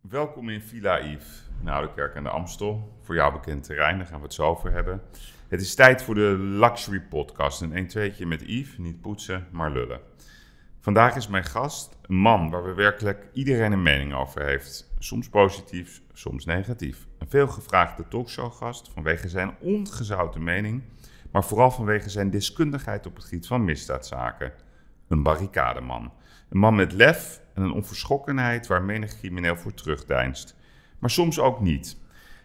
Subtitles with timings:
[0.00, 2.98] Welkom in Villa Yves, in de Oude Kerk aan de Amstel.
[3.02, 5.02] Voor jou bekend terrein, daar gaan we het zo over hebben.
[5.48, 7.60] Het is tijd voor de Luxury Podcast.
[7.60, 10.00] Een 1-2'tje met Yves, niet poetsen, maar lullen.
[10.80, 14.92] Vandaag is mijn gast een man waar we werkelijk iedereen een mening over heeft.
[14.98, 17.06] Soms positief, soms negatief.
[17.18, 20.82] Een veelgevraagde talkshowgast vanwege zijn ongezouten mening,
[21.32, 24.52] maar vooral vanwege zijn deskundigheid op het gebied van misdaadzaken.
[25.08, 26.12] Een barricademan.
[26.48, 30.56] Een man met lef en een onverschrokkenheid waar menig crimineel voor terugdeinst.
[30.98, 31.96] Maar soms ook niet.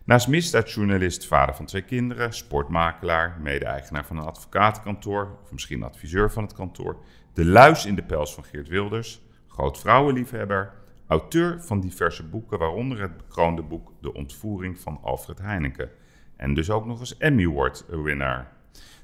[0.03, 6.43] Naast misdaadjournalist, vader van twee kinderen, sportmakelaar, mede-eigenaar van een advocatenkantoor, of misschien adviseur van
[6.43, 6.97] het kantoor,
[7.33, 10.73] de luis in de pels van Geert Wilders, groot vrouwenliefhebber,
[11.07, 15.89] auteur van diverse boeken, waaronder het bekroonde boek De Ontvoering van Alfred Heineken.
[16.35, 18.51] En dus ook nog eens Emmy Award winnaar.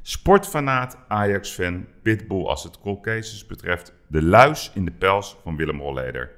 [0.02, 5.80] Sportfanaat, Ajax-fan, pitbull als het cold cases betreft, de luis in de pels van Willem
[5.80, 6.32] Holleder.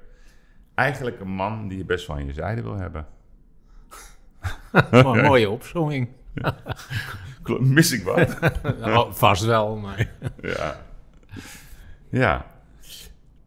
[0.75, 3.07] Eigenlijk een man die je best wel aan je zijde wil hebben.
[4.71, 6.09] een mooie opzomming.
[7.59, 8.39] Mis ik wat?
[8.79, 10.09] Nou, vast wel, maar...
[10.41, 10.81] ja.
[12.09, 12.45] Ja.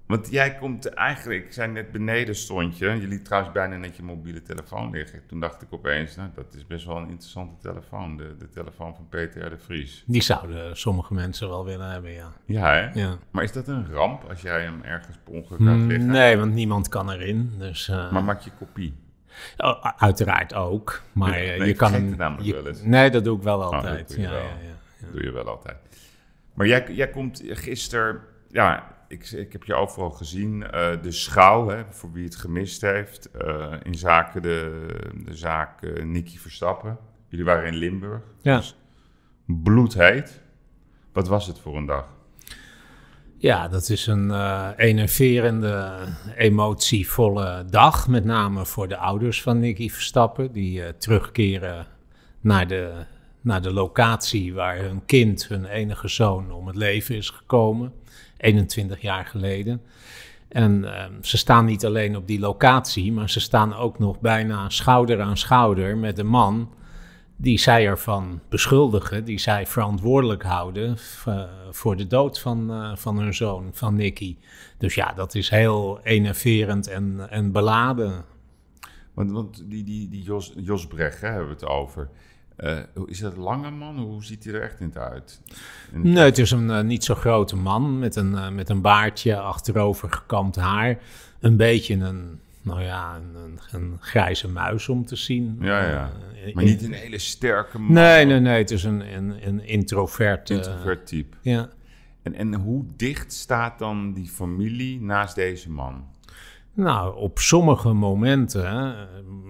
[0.07, 2.87] Want jij komt eigenlijk, ik zei net beneden stond je.
[2.87, 5.27] Je liet trouwens bijna net je mobiele telefoon liggen.
[5.27, 8.17] Toen dacht ik opeens, nou, dat is best wel een interessante telefoon.
[8.17, 10.03] De, de telefoon van Peter de Vries.
[10.07, 12.33] Die zouden sommige mensen wel willen hebben, ja.
[12.45, 13.01] Ja, hè?
[13.01, 13.19] ja.
[13.31, 16.07] Maar is dat een ramp als jij hem ergens per ongeluk laat liggen?
[16.07, 17.53] Nee, want niemand kan erin.
[17.59, 18.95] Dus, uh, Maar maak je kopie?
[19.57, 21.03] oh, uiteraard ook.
[21.13, 22.09] Maar nee, je kan hem...
[22.09, 22.83] het namelijk je- wel eens.
[22.83, 24.09] nee, dat doe ik wel dat altijd.
[24.09, 24.43] doe je ja, wel.
[24.43, 24.49] ja.
[25.01, 25.77] Dat doe je wel altijd.
[26.55, 31.69] Maar jij, jij komt gisteren, ja, ik, ik heb je overal gezien, eh, de schouw,
[31.69, 34.87] hè, voor wie het gemist heeft, eh, in zaken de,
[35.25, 36.99] de zaak eh, Nicky Verstappen.
[37.29, 38.23] Jullie waren in Limburg.
[38.43, 38.57] Ja.
[38.57, 38.77] Dus
[39.47, 40.41] bloedheet.
[41.13, 42.07] Wat was het voor een dag?
[43.37, 44.31] Ja, dat is een
[44.77, 48.09] enerverende, emotievolle dag.
[48.09, 50.53] Met name voor de ouders van Nicky Verstappen.
[50.53, 51.87] Die terugkeren
[52.41, 53.05] naar de,
[53.41, 57.93] naar de locatie waar hun kind, hun enige zoon, om het leven is gekomen.
[58.37, 59.83] 21 jaar geleden.
[60.49, 64.69] En eh, ze staan niet alleen op die locatie, maar ze staan ook nog bijna
[64.69, 66.71] schouder aan schouder met de man
[67.37, 70.97] die zij ervan beschuldigen, die zij verantwoordelijk houden
[71.71, 74.37] voor de dood van, eh, van hun zoon, van Nicky.
[74.79, 78.25] Dus ja, dat is heel enerverend en, en beladen.
[79.15, 82.09] Want, want die, die, die Jos, Jos Brecht, hè, hebben we het over.
[82.57, 83.99] Eh, is dat een lange man?
[83.99, 85.41] Hoe ziet hij er echt in uit?
[85.93, 88.81] In Nee, het is een eh, niet zo grote man met een, eh, met een
[88.81, 90.99] baardje, achterover gekamd haar.
[91.41, 95.59] Een beetje een, nou ja, een, een, grijze muis om te zien.
[95.61, 96.11] Ja, ja.
[96.55, 97.93] Maar in- niet een hele sterke man.
[97.93, 100.51] Nee, nee, nee, het is een, een, een introvert.
[100.51, 101.37] Introvert type.
[101.41, 101.69] ja.
[102.23, 106.05] En, en hoe dicht staat dan die familie naast deze man?
[106.75, 108.97] Nou, op sommige momenten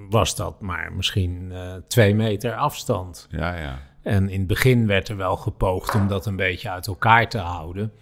[0.08, 3.26] was dat maar misschien eh, twee meter afstand.
[3.30, 3.78] Ja, ja.
[4.02, 7.38] En in het begin werd er wel gepoogd om dat een beetje uit elkaar te
[7.38, 7.92] houden.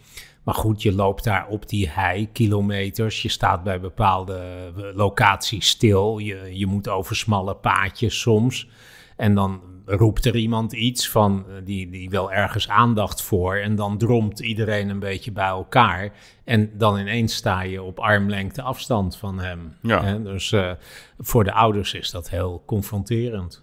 [0.42, 3.22] Maar goed, je loopt daar op die hei, kilometers.
[3.22, 4.38] Je staat bij bepaalde
[4.76, 6.18] eh, locaties stil.
[6.18, 8.68] Je, je moet over smalle paadjes soms.
[9.16, 13.56] En dan roept er iemand iets van, eh, die, die wil ergens aandacht voor.
[13.56, 16.12] En dan dromt iedereen een beetje bij elkaar.
[16.44, 19.72] En dan ineens sta je op armlengte afstand van hem.
[19.82, 20.04] Ja.
[20.04, 20.72] Hè, Dus eh,
[21.18, 23.62] voor de ouders is dat heel confronterend.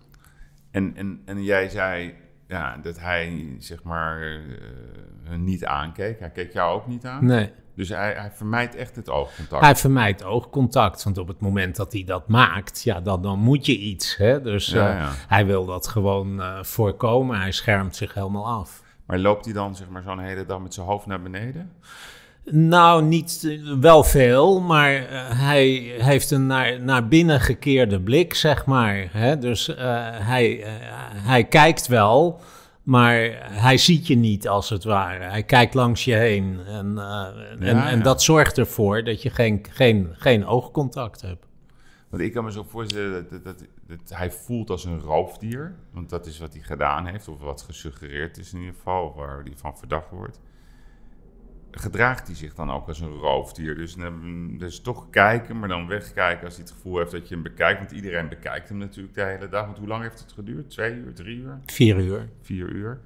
[0.71, 2.13] En, en, en jij zei
[2.47, 4.21] ja, dat hij, zeg maar,
[5.29, 6.19] eh, niet aankeek.
[6.19, 7.25] Hij keek jou ook niet aan.
[7.25, 7.51] Nee.
[7.79, 9.63] Dus hij, hij vermijdt echt het oogcontact.
[9.63, 13.65] Hij vermijdt oogcontact, want op het moment dat hij dat maakt, ja, dan, dan moet
[13.65, 14.17] je iets.
[14.17, 14.41] Hè?
[14.41, 17.39] Dus Ja, eh, hij wil dat gewoon eh, voorkomen.
[17.39, 18.83] Hij schermt zich helemaal af.
[19.05, 21.71] Maar loopt hij dan, zeg maar, zo'n hele dag met zijn hoofd naar beneden?
[22.43, 24.91] Nou, niet eh, wel veel, maar
[25.35, 25.65] hij
[25.97, 29.07] heeft een naar, naar binnen gekeerde blik, zeg maar.
[29.11, 29.37] Hè?
[29.37, 29.67] Dus
[30.21, 30.63] hij,
[31.13, 32.39] hij kijkt wel,
[32.89, 35.23] maar hij ziet je niet als het ware.
[35.23, 36.59] Hij kijkt langs je heen.
[36.65, 41.45] En, eh, en, Ja, en dat zorgt ervoor dat je geen, geen, geen oogcontact hebt.
[42.09, 45.75] Want ik kan me zo voorstellen dat, dat, dat, dat hij voelt als een roofdier.
[45.91, 49.43] Want dat is wat hij gedaan heeft, of wat gesuggereerd is in ieder geval, waar
[49.43, 50.39] hij van verdacht wordt.
[51.79, 53.75] Gedraagt hij zich dan ook als een roofdier?
[53.75, 57.33] Dus, dan- dus toch kijken, maar dan wegkijken als hij het gevoel heeft dat je
[57.33, 57.79] hem bekijkt.
[57.79, 59.65] Want iedereen bekijkt hem natuurlijk de hele dag.
[59.65, 60.69] Want hoe lang heeft het geduurd?
[60.69, 62.29] Twee uur, drie uur, Vier uur.
[62.41, 62.99] vier uur?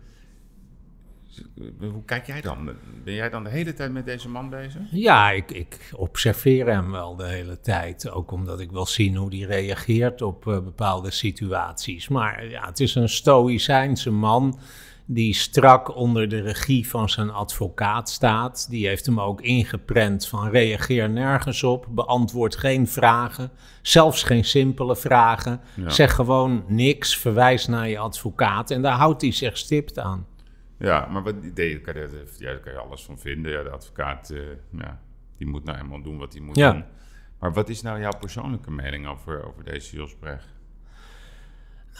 [1.80, 2.70] Hoe kijk jij dan?
[3.04, 4.82] Ben jij dan de hele tijd met deze man bezig?
[4.92, 8.10] Ja, ik, ik observeer hem wel de hele tijd.
[8.10, 12.08] Ook omdat ik wil zien hoe hij reageert op eh, bepaalde situaties.
[12.08, 14.60] Maar ja, het is een stoïcijnse man.
[15.06, 18.70] Die strak onder de regie van zijn advocaat staat.
[18.70, 23.52] Die heeft hem ook ingeprent van reageer nergens op, beantwoord geen vragen,
[23.82, 25.62] zelfs geen simpele vragen.
[25.76, 25.90] Ja.
[25.90, 30.28] Zeg gewoon niks, verwijs naar je advocaat en daar houdt hij zich stipt aan.
[30.78, 33.52] Ja, maar wat idee, kan je, ja, daar kan je alles van vinden.
[33.52, 34.40] Ja, de advocaat, eh,
[34.78, 35.02] ja,
[35.38, 36.72] die moet nou eenmaal doen wat hij moet Ja.
[36.72, 36.84] doen.
[37.40, 40.53] Maar wat is nou jouw persoonlijke mening over, over deze Jos Brecht?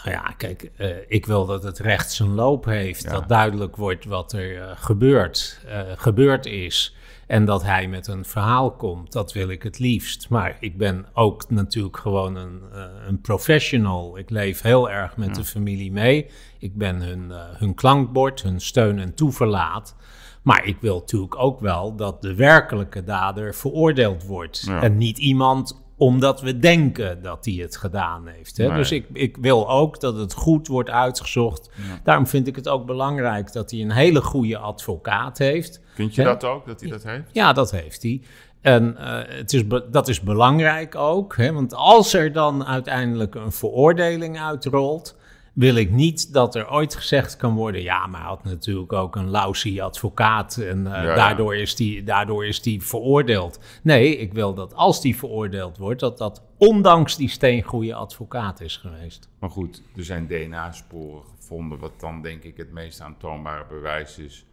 [0.04, 3.04] Nou ja, kijk, eh, ik wil dat het recht zijn loop heeft.
[3.04, 3.12] Ja.
[3.12, 6.96] Dat duidelijk wordt wat er eh, gebeurt, eh, gebeurd is.
[7.28, 9.12] En dat hij met een verhaal komt.
[9.12, 10.30] Dat wil ik het liefst.
[10.30, 12.62] Maar ik ben ook natuurlijk gewoon een,
[13.08, 14.18] een professional.
[14.18, 16.30] Ik leef heel erg met de familie mee.
[16.60, 19.96] Ik ben hun, hun klankbord, hun steun en toeverlaat.
[20.42, 24.64] Maar ik wil natuurlijk ook wel dat de werkelijke dader veroordeeld wordt.
[24.66, 24.82] Ja.
[24.82, 28.58] En niet iemand omdat we denken dat hij het gedaan heeft.
[28.58, 28.68] Hè?
[28.68, 28.78] Nee.
[28.78, 31.70] Dus ik, ik wil ook dat het goed wordt uitgezocht.
[32.04, 35.82] Daarom vind ik het ook belangrijk dat hij een hele goede advocaat heeft.
[35.94, 37.24] Vind je dat ook, dat hij dat heeft?
[37.32, 38.22] Ja, dat heeft hij.
[38.62, 41.38] En eh, het is dat is belangrijk ook.
[41.38, 41.54] Hè?
[41.54, 45.18] Want als er dan uiteindelijk een veroordeling uitrolt,
[45.54, 49.16] wil ik niet dat er ooit gezegd kan worden: ja, maar hij had natuurlijk ook
[49.16, 51.16] een lousy advocaat en eh, ja.
[51.16, 53.60] daardoor, is die, daardoor is die veroordeeld.
[53.84, 58.78] Nee, ik wil dat als die veroordeeld wordt, dat dat ondanks die steengoede advocaat is
[58.78, 59.30] geweest.
[59.40, 64.46] Maar goed, er zijn DNA-sporen gevonden, wat dan denk ik het meest aantoonbare bewijs is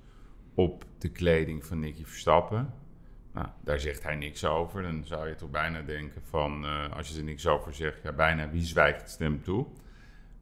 [0.54, 2.72] op de kleding van Nicky Verstappen.
[3.32, 4.82] Nou, daar zegt hij niks over.
[4.82, 8.12] Dan zou je toch bijna denken van, eh, als je er niks over zegt, ja,
[8.12, 9.66] bijna wie zwijgt stem toe.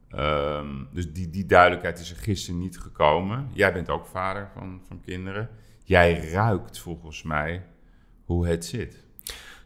[0.09, 3.49] Ehm, dus die, die duidelijkheid is er gisteren niet gekomen.
[3.53, 5.49] Jij bent ook vader van, van kinderen.
[5.83, 7.63] Jij ruikt volgens mij
[8.25, 9.07] hoe het zit.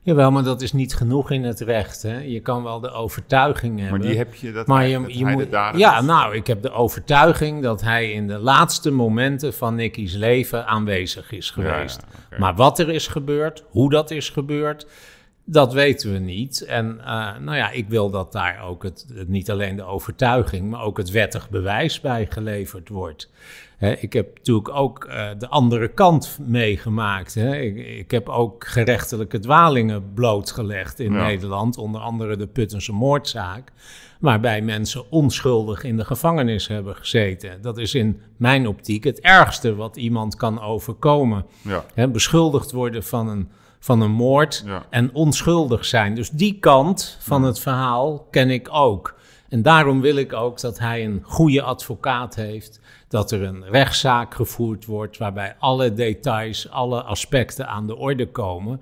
[0.02, 2.02] Jawel, maar dat is niet genoeg in het recht.
[2.02, 2.20] Hè?
[2.20, 4.00] Je kan wel de overtuiging hebben.
[4.00, 6.06] Maar die heb je dat, Maar je, dat je hij moet, ja, is?
[6.06, 11.32] nou, ik heb de overtuiging dat hij in de laatste momenten van Nicky's leven aanwezig
[11.32, 12.02] is geweest.
[12.02, 12.40] Ja, ja, oké.
[12.40, 14.88] Maar wat er is gebeurd, hoe dat is gebeurd,
[15.46, 16.62] dat weten we niet.
[16.66, 20.70] En eh, nou ja, ik wil dat daar ook het, het- niet alleen de overtuiging,
[20.70, 23.30] maar ook het wettig bewijs bij geleverd wordt.
[24.00, 27.36] Ik heb natuurlijk ook eh, de andere kant meegemaakt.
[27.36, 31.26] Ik, ik heb ook gerechtelijke dwalingen blootgelegd in Ja.
[31.26, 33.72] Nederland, onder andere de Puttense moordzaak,
[34.20, 37.62] waarbij mensen onschuldig in de gevangenis hebben gezeten.
[37.62, 41.46] Dat is in mijn optiek het ergste wat iemand kan overkomen.
[41.96, 43.50] Ja, beschuldigd worden van een,
[43.84, 44.86] van een moord Ja.
[44.90, 46.16] en onschuldig zijn.
[46.16, 49.16] Dus die kant van het verhaal ken ik ook.
[49.50, 52.80] En daarom wil ik ook dat hij een goede advocaat heeft.
[53.08, 58.82] Dat er een rechtszaak gevoerd wordt waarbij alle details, alle aspecten aan de orde komen.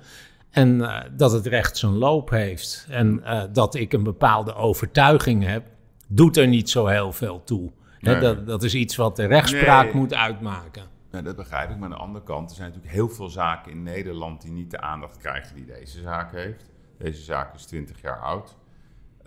[0.51, 2.85] En eh, dat het recht zijn loop heeft.
[2.89, 5.63] En eh, dat ik een bepaalde overtuiging heb,
[6.07, 7.71] doet er niet zo heel veel toe.
[8.01, 9.93] Dat, dat is iets wat de rechtspraak Nee.
[9.95, 10.83] moet uitmaken.
[11.11, 11.75] Ja, dat begrijp ik.
[11.77, 14.71] Maar aan de andere kant, er zijn natuurlijk heel veel zaken in Nederland die niet
[14.71, 16.69] de aandacht krijgen die deze zaak heeft.
[16.97, 18.55] Deze zaak is 20 jaar oud.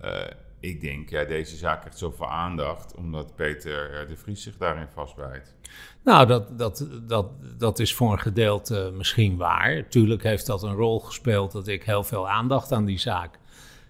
[0.01, 0.27] Eh,
[0.61, 4.89] ik denk, ja, deze zaak krijgt zoveel aandacht omdat Peter eh, de Vries zich daarin
[4.89, 5.55] vastbijt.
[6.03, 7.27] Nou, dat, dat, dat,
[7.59, 9.89] dat is voor een gedeelte misschien waar.
[9.89, 13.39] Tuurlijk heeft dat een rol gespeeld dat ik heel veel aandacht aan die zaak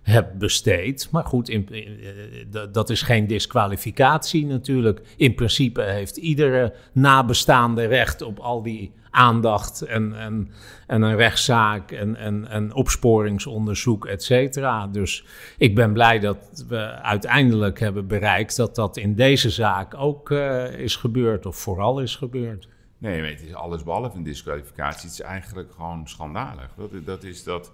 [0.05, 1.09] heb besteed.
[1.11, 5.01] Maar goed, in, in- eh, dat- is geen disqualificatie natuurlijk.
[5.17, 10.51] In principe heeft iedere nabestaande recht op al die aandacht en, en,
[10.87, 14.87] en een rechtszaak en, en, opsporingsonderzoek, et cetera.
[14.87, 15.25] Dus
[15.59, 20.79] ik ben blij dat we uiteindelijk hebben bereikt dat dat in deze zaak ook eh,
[20.79, 22.69] is gebeurd, of vooral is gebeurd.
[22.99, 25.03] Nee, het is alles behalve een disqualificatie.
[25.09, 26.69] Het is eigenlijk gewoon schandalig.
[26.77, 27.73] Dat, dat is dat,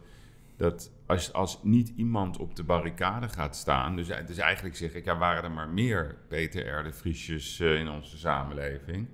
[0.60, 3.96] dat als, als niet iemand op de barricade gaat staan...
[3.96, 6.82] Dus, dus eigenlijk zeg ik, ja, waren er maar meer Peter R.
[6.82, 9.08] de Vriesjes eh, in onze samenleving.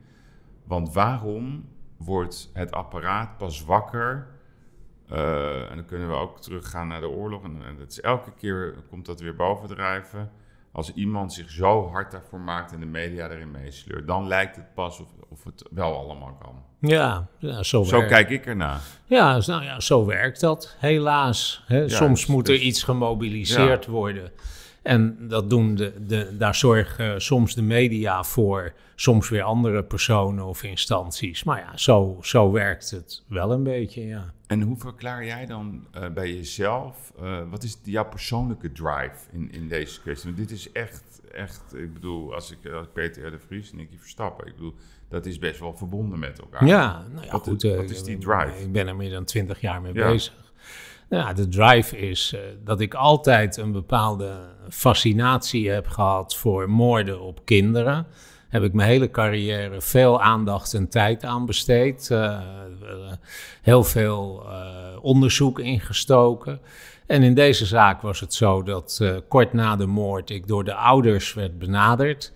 [0.65, 4.26] Want waarom wordt het apparaat pas wakker...
[5.09, 7.45] eh, en dan kunnen we ook teruggaan naar de oorlog.
[7.45, 10.31] En, en dat is elke keer komt dat weer bovendrijven.
[10.76, 14.75] Als iemand zich zo hard daarvoor maakt en de media erin meesleurt, dan lijkt het
[14.75, 16.62] pas of, of het wel allemaal kan.
[16.80, 18.80] Ja, ja zo, Zo werkt- kijk ik ernaar.
[19.04, 21.62] Ja, nou ja, zo werkt dat, helaas.
[21.66, 21.88] Hè.
[21.88, 24.30] Soms moet er dus- iets gemobiliseerd worden.
[24.87, 30.45] En dat doen de, de, daar zorgen soms de media voor, soms weer andere personen
[30.45, 31.45] of instanties.
[31.45, 34.35] Maar ja, zo, zo werkt het wel een beetje, ja.
[34.47, 39.52] En hoe verklaar jij dan eh, bij jezelf, eh, wat is jouw persoonlijke drive in,
[39.52, 40.25] in deze kwestie?
[40.35, 43.31] Want dit is echt, echt, ik bedoel, als ik, als Peter R.
[43.31, 44.75] de Vries en Nicky Verstappen, ik bedoel,
[45.09, 46.66] dat is best wel verbonden met elkaar.
[46.66, 47.62] Ja, nou ja, Wat- goed.
[47.62, 48.62] wat eh, is die drive?
[48.62, 50.11] Ik ben er meer dan twintig jaar mee Ja.
[50.11, 50.46] bezig.
[51.09, 57.21] Nou de drive is eh, dat ik altijd een bepaalde fascinatie heb gehad voor moorden
[57.21, 58.07] op kinderen.
[58.49, 62.09] heb ik mijn hele carrière veel aandacht en tijd aan besteed.
[62.13, 62.41] Uh,
[63.63, 64.47] heel veel
[65.01, 66.61] onderzoek ingestoken.
[67.07, 70.75] En in deze zaak was het zo dat kort na de moord ik door de
[70.75, 72.33] ouders werd benaderd.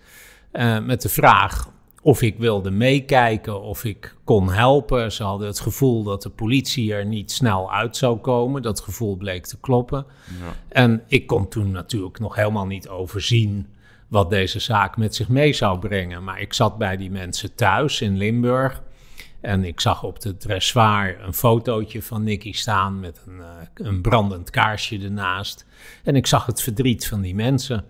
[0.83, 1.70] met de vraag
[2.01, 5.11] of ik wilde meekijken, of ik kon helpen.
[5.11, 8.61] Ze hadden het gevoel dat de politie er niet snel uit zou komen.
[8.61, 10.05] Dat gevoel bleek te kloppen.
[10.39, 10.53] Ja.
[10.67, 13.67] En ik kon toen natuurlijk nog helemaal niet overzien
[14.07, 16.23] wat deze zaak met zich mee zou brengen.
[16.23, 18.81] Maar ik zat bij die mensen thuis in Limburg.
[19.41, 24.01] En ik zag op de dressoir een fotootje van Nicky staan met een, uh, een
[24.01, 25.65] brandend kaarsje ernaast.
[26.03, 27.85] En ik zag het verdriet van die mensen.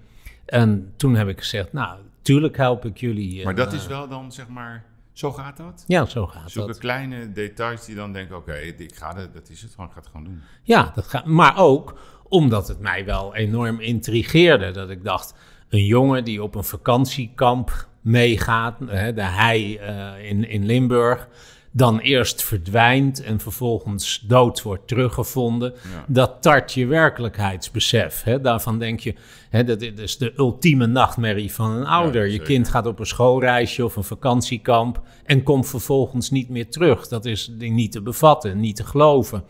[0.45, 3.43] En toen heb ik gezegd, nou, tuurlijk help ik jullie.
[3.43, 5.83] Maar dat is wel dan, zeg maar, zo gaat dat?
[5.87, 6.77] Ja, zo gaat Zulke dat.
[6.79, 9.99] kleine details die dan denken, oké, ik ga dat, dat is het gewoon, ik ga
[9.99, 10.41] het gewoon doen.
[10.63, 14.71] Ja, dat gaat, maar ook omdat het mij wel enorm intrigeerde.
[14.71, 15.33] Dat ik dacht,
[15.69, 21.27] een jongen die op een vakantiekamp meegaat, hè, de hei uh, in, in Limburg
[21.71, 25.73] dan eerst verdwijnt en vervolgens dood wordt teruggevonden.
[26.07, 28.23] Dat tart je werkelijkheidsbesef.
[28.23, 28.41] Hè?
[28.41, 29.15] Daarvan denk je,
[29.49, 32.29] hè, dat is de ultieme nachtmerrie van een ouder.
[32.29, 37.07] je kind gaat op een schoolreisje of een vakantiekamp en komt vervolgens niet meer terug.
[37.07, 39.43] Dat is niet te bevatten, niet te geloven.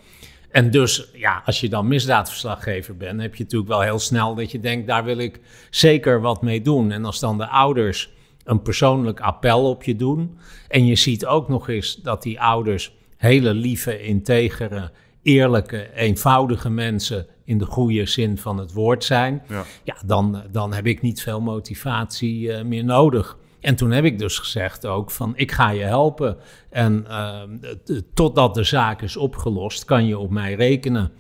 [0.52, 4.52] En dus, ja, als je dan misdaadverslaggever bent, heb je natuurlijk wel heel snel dat
[4.52, 6.92] je denkt, daar wil ik zeker wat mee doen.
[6.92, 8.10] En als dan de ouders
[8.44, 10.38] een persoonlijk appel op je doen.
[10.68, 17.28] En je ziet ook nog eens dat die ouders hele lieve, integere, eerlijke, eenvoudige mensen
[17.44, 19.44] in de goede zin van het woord zijn.
[19.48, 23.38] Ja, ja dan, dan heb ik niet veel motivatie uh, meer nodig.
[23.60, 26.38] En toen heb ik dus gezegd ook van ik ga je helpen.
[26.70, 27.42] En uh,
[28.14, 31.12] totdat de zaak is opgelost, kan je op mij rekenen.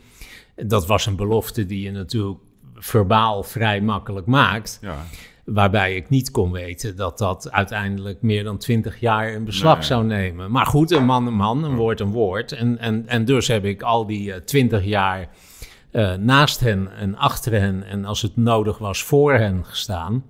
[0.55, 2.39] Dat was een belofte die je natuurlijk
[2.75, 4.79] verbaal vrij makkelijk maakt.
[4.81, 5.05] Ja.
[5.45, 10.05] Waarbij ik niet kon weten dat dat uiteindelijk meer dan twintig jaar in beslag zou
[10.05, 10.51] nemen.
[10.51, 12.51] Maar goed, een man een man, een woord een woord.
[12.51, 15.29] En, en, en dus heb ik al die eh, twintig jaar
[15.91, 20.23] uh, naast hen en achter hen en als het nodig was voor hen gestaan.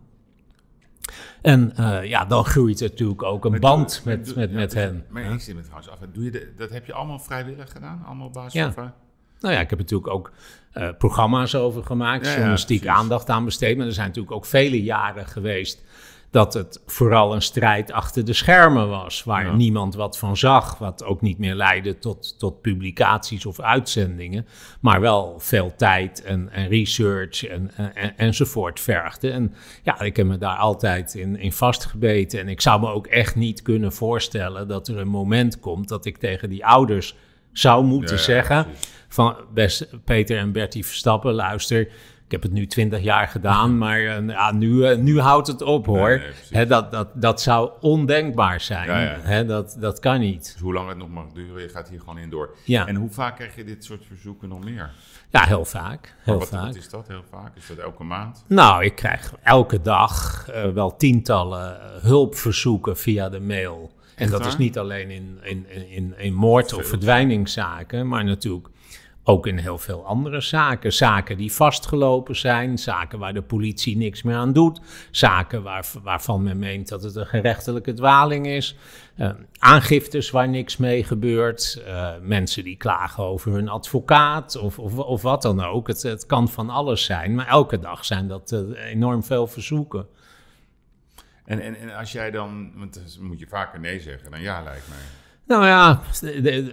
[1.41, 5.06] En uh, ja, dan groeit er natuurlijk ook een band met, met, met, met hen.
[5.10, 6.00] Maar ik zit met trouwens af.
[6.13, 8.03] Doe je de, dat heb je allemaal vrijwillig gedaan?
[8.06, 8.72] Allemaal op basis ja.
[8.72, 8.91] van...
[9.42, 10.32] Nou ja, ik heb natuurlijk ook
[10.74, 13.78] uh, programma's over gemaakt, ja, journalistiek aandacht aan besteed.
[13.78, 15.84] Maar er zijn natuurlijk ook vele jaren geweest
[16.32, 21.04] dat het vooral een strijd achter de schermen was, waar niemand wat van zag, wat
[21.04, 24.46] ook niet meer leidde tot, tot publicaties of uitzendingen,
[24.82, 29.32] maar wel veel tijd en, en research en, en, enzovoort vergde.
[29.32, 33.08] En ja, ik heb me daar altijd in, in vastgebeten en ik zou me ook
[33.08, 37.16] echt niet kunnen voorstellen dat er een moment komt dat ik tegen die ouders
[37.52, 38.68] zou moeten zeggen
[39.13, 41.80] van best Peter en Bertie Verstappen, luister,
[42.25, 45.62] ik heb het nu twintig jaar gedaan, maar uh, ja, nu, uh, nu houdt het
[45.62, 46.22] op hoor.
[46.50, 49.22] Nee, dat, dat, dat zou ondenkbaar zijn.
[49.25, 50.51] Ja, dat, dat kan niet.
[50.53, 52.56] Dus hoe lang het nog mag duren, je gaat hier gewoon in door.
[52.65, 54.91] En hoe vaak krijg je dit soort verzoeken nog meer?
[55.30, 56.15] Ja, heel vaak.
[56.24, 56.65] Heel wat, vaak.
[56.65, 57.56] wat is dat heel vaak?
[57.56, 58.44] Is dat elke maand?
[58.48, 63.91] Nou, ik krijg elke dag uh, wel tientallen hulpverzoeken via de mail.
[64.15, 68.68] En dat is niet alleen in, in, in, in moord- of verdwijningszaken, maar natuurlijk
[69.24, 70.94] ook in heel veel andere zaken.
[70.94, 76.44] Zaken die vastgelopen zijn, zaken waar de politie niks meer aan doet, zaken waar, waarvan
[76.44, 78.75] men meent dat het een gerechtelijke dwaling is,
[79.18, 84.98] uh, aangiftes waar niks mee gebeurt, uh, mensen die klagen over hun advocaat of, of,
[84.98, 85.88] of wat dan ook.
[85.88, 90.08] Het, het, kan van alles zijn, maar elke dag zijn dat uh, enorm veel verzoeken.
[91.46, 94.63] En, en, en als jij dan, want dan moet je vaker nee zeggen dan ja,
[94.63, 95.21] lijkt mij.
[95.48, 96.02] Nou ja,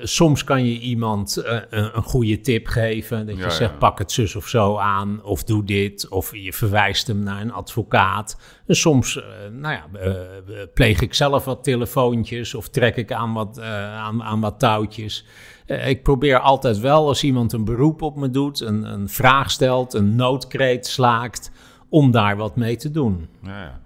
[0.03, 3.27] soms kan je iemand uh, een goede tip geven.
[3.27, 6.09] Dat je zegt, pak het zus of zo aan, of doe dit.
[6.09, 8.41] Of je verwijst hem naar een advocaat.
[8.67, 13.33] En soms uh, nou ja, uh, pleeg ik zelf wat telefoontjes of trek ik aan
[13.33, 15.27] wat, aan, aan wat touwtjes.
[15.67, 19.95] ik probeer altijd wel, als iemand een beroep op me doet, een, een vraag stelt,
[19.95, 21.51] een noodkreet slaakt,
[21.89, 23.29] om daar wat mee te doen.
[23.43, 23.81] Ja, ja.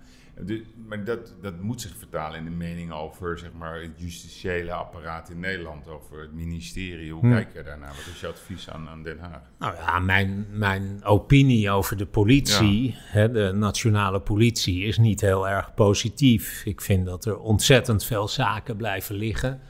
[0.44, 0.62] De,
[0.96, 5.30] maar dat, dat moet zich vertalen in de mening over zeg maar, het justitiële apparaat
[5.30, 7.12] in Nederland, over het ministerie.
[7.12, 7.30] Hoe hm.
[7.30, 7.88] kijk je daarnaar?
[7.88, 9.40] Wat is je advies aan, aan Den Haag?
[9.58, 15.48] Nou ja, mijn, mijn opinie over de politie, hè, de nationale politie, is niet heel
[15.48, 16.64] erg positief.
[16.64, 19.60] Ik vind dat er ontzettend veel zaken blijven liggen.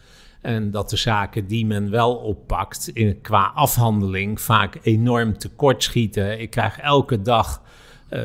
[0.40, 6.40] En dat de zaken die men wel oppakt in, qua afhandeling vaak enorm tekortschieten.
[6.40, 7.62] Ik krijg elke dag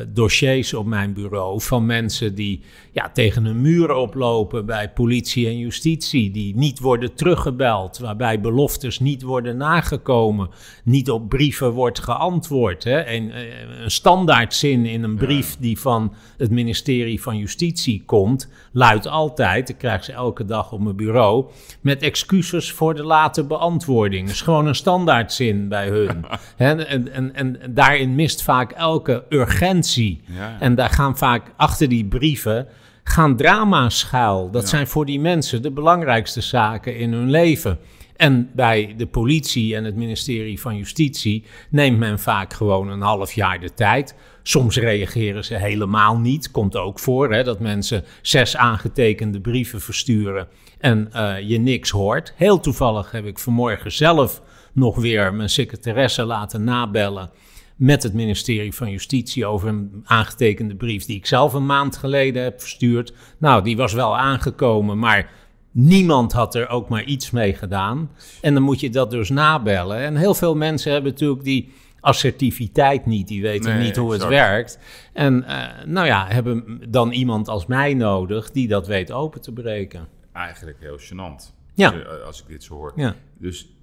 [0.08, 2.60] dossiers op mijn bureau van mensen die
[2.92, 9.00] ja, tegen een muur oplopen bij politie en justitie, die niet worden teruggebeld, waarbij beloftes
[9.00, 10.50] niet worden nagekomen,
[10.84, 12.84] niet op brieven wordt geantwoord.
[12.84, 12.98] Hè.
[12.98, 13.36] En, uh,
[13.82, 19.78] een standaardzin in een brief die van het ministerie van Justitie komt, luidt altijd, ik
[19.78, 21.46] krijg ze elke dag op mijn bureau,
[21.80, 24.26] met excuses voor de late beantwoording.
[24.26, 26.26] Dat is gewoon een standaardzin bij hun.
[26.56, 29.76] en, en, en, en daarin mist vaak elke urgentie
[30.24, 30.56] ja.
[30.60, 32.66] En daar gaan vaak achter die brieven
[33.04, 34.50] gaan drama's schuil.
[34.50, 37.78] Dat zijn voor die mensen de belangrijkste zaken in hun leven.
[38.16, 43.32] En bij de politie en het ministerie van Justitie neemt men vaak gewoon een half
[43.32, 44.14] jaar de tijd.
[44.42, 46.50] Soms reageren ze helemaal niet.
[46.50, 52.32] Komt ook voor hè, dat mensen zes aangetekende brieven versturen en uh, je niks hoort.
[52.36, 54.42] Heel toevallig heb ik vanmorgen zelf
[54.72, 57.30] nog weer mijn secretaresse laten nabellen
[57.78, 62.42] met het ministerie van Justitie over een aangetekende brief die ik zelf een maand geleden
[62.42, 63.12] heb verstuurd.
[63.38, 65.30] Nou, die was wel aangekomen, maar
[65.70, 68.10] niemand had er ook maar iets mee gedaan.
[68.40, 69.98] En dan moet je dat dus nabellen.
[69.98, 74.78] En heel veel mensen hebben natuurlijk die assertiviteit niet, die weten niet hoe het werkt.
[75.12, 79.52] En uh, nou ja, hebben dan iemand als mij nodig die dat weet open te
[79.52, 80.08] breken.
[80.32, 81.54] Eigenlijk heel gênant.
[81.74, 81.92] Ja.
[81.92, 82.92] Eh, als ik dit zo hoor.
[82.96, 83.14] Ja.
[83.38, 83.77] Dus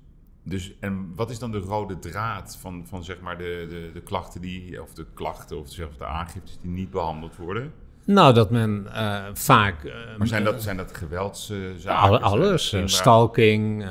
[0.48, 4.02] dus, en wat is dan de rode draad van, van zeg maar de, de, de
[4.02, 7.74] klachten die, of de klachten of zeg, de aangiftes die niet behandeld worden?
[8.06, 9.84] Nou, dat men uh, vaak.
[9.84, 12.22] Uh, maar zijn dat, zijn dat geweldszaken?
[12.22, 12.75] alles.
[12.86, 13.86] Stalking,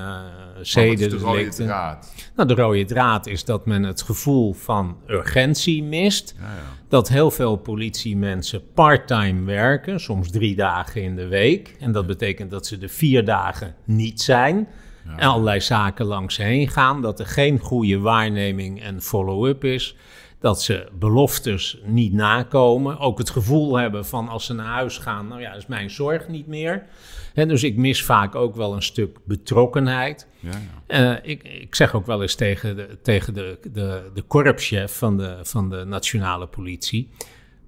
[0.61, 1.11] zeden.
[1.11, 2.15] de rode draad?
[2.37, 6.35] Nou, de rode draad is dat men het gevoel van urgentie mist.
[6.39, 6.63] Ja, ja.
[6.89, 11.77] Dat heel veel politiemensen parttime werken, soms drie dagen in de week.
[11.79, 14.69] En dat betekent dat ze de vier dagen niet zijn.
[15.05, 15.17] Ja.
[15.17, 17.03] En allerlei zaken langs heen gaan.
[17.03, 19.97] Dat er geen goede waarneming en follow-up is.
[20.39, 22.99] Dat ze beloftes niet nakomen.
[22.99, 26.29] Ook het gevoel hebben van als ze naar huis gaan, nou ja, is mijn zorg
[26.29, 26.87] niet meer.
[27.35, 30.29] En dus ik mis vaak ook wel een stuk betrokkenheid.
[30.41, 30.51] Ja,
[30.89, 31.13] ja.
[31.13, 35.17] Uh, ik, ik zeg ook wel eens tegen de, tegen de, de, de korpschef van
[35.17, 37.11] de, van de nationale politie.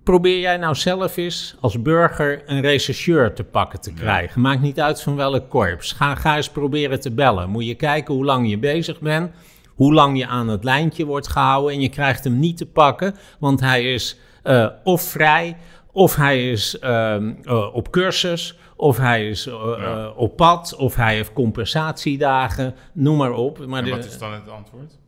[0.07, 4.41] Probeer jij nou zelf eens als burger een rechercheur te pakken te krijgen.
[4.41, 5.93] Maakt niet uit van welk korps.
[5.93, 7.51] Ga, ga eens proberen te bellen.
[7.51, 9.31] Moet je kijken hoe lang je bezig bent.
[9.75, 11.75] Hoe lang je aan het lijntje wordt gehouden.
[11.75, 15.57] En je krijgt hem niet te pakken, want hij is uh, of vrij.
[15.93, 20.09] Of hij is uh, uh, op cursus, of hij is ja.
[20.17, 23.67] op pad, of hij heeft compensatiedagen, noem maar op.
[23.67, 24.99] Maar en wat is dan het antwoord?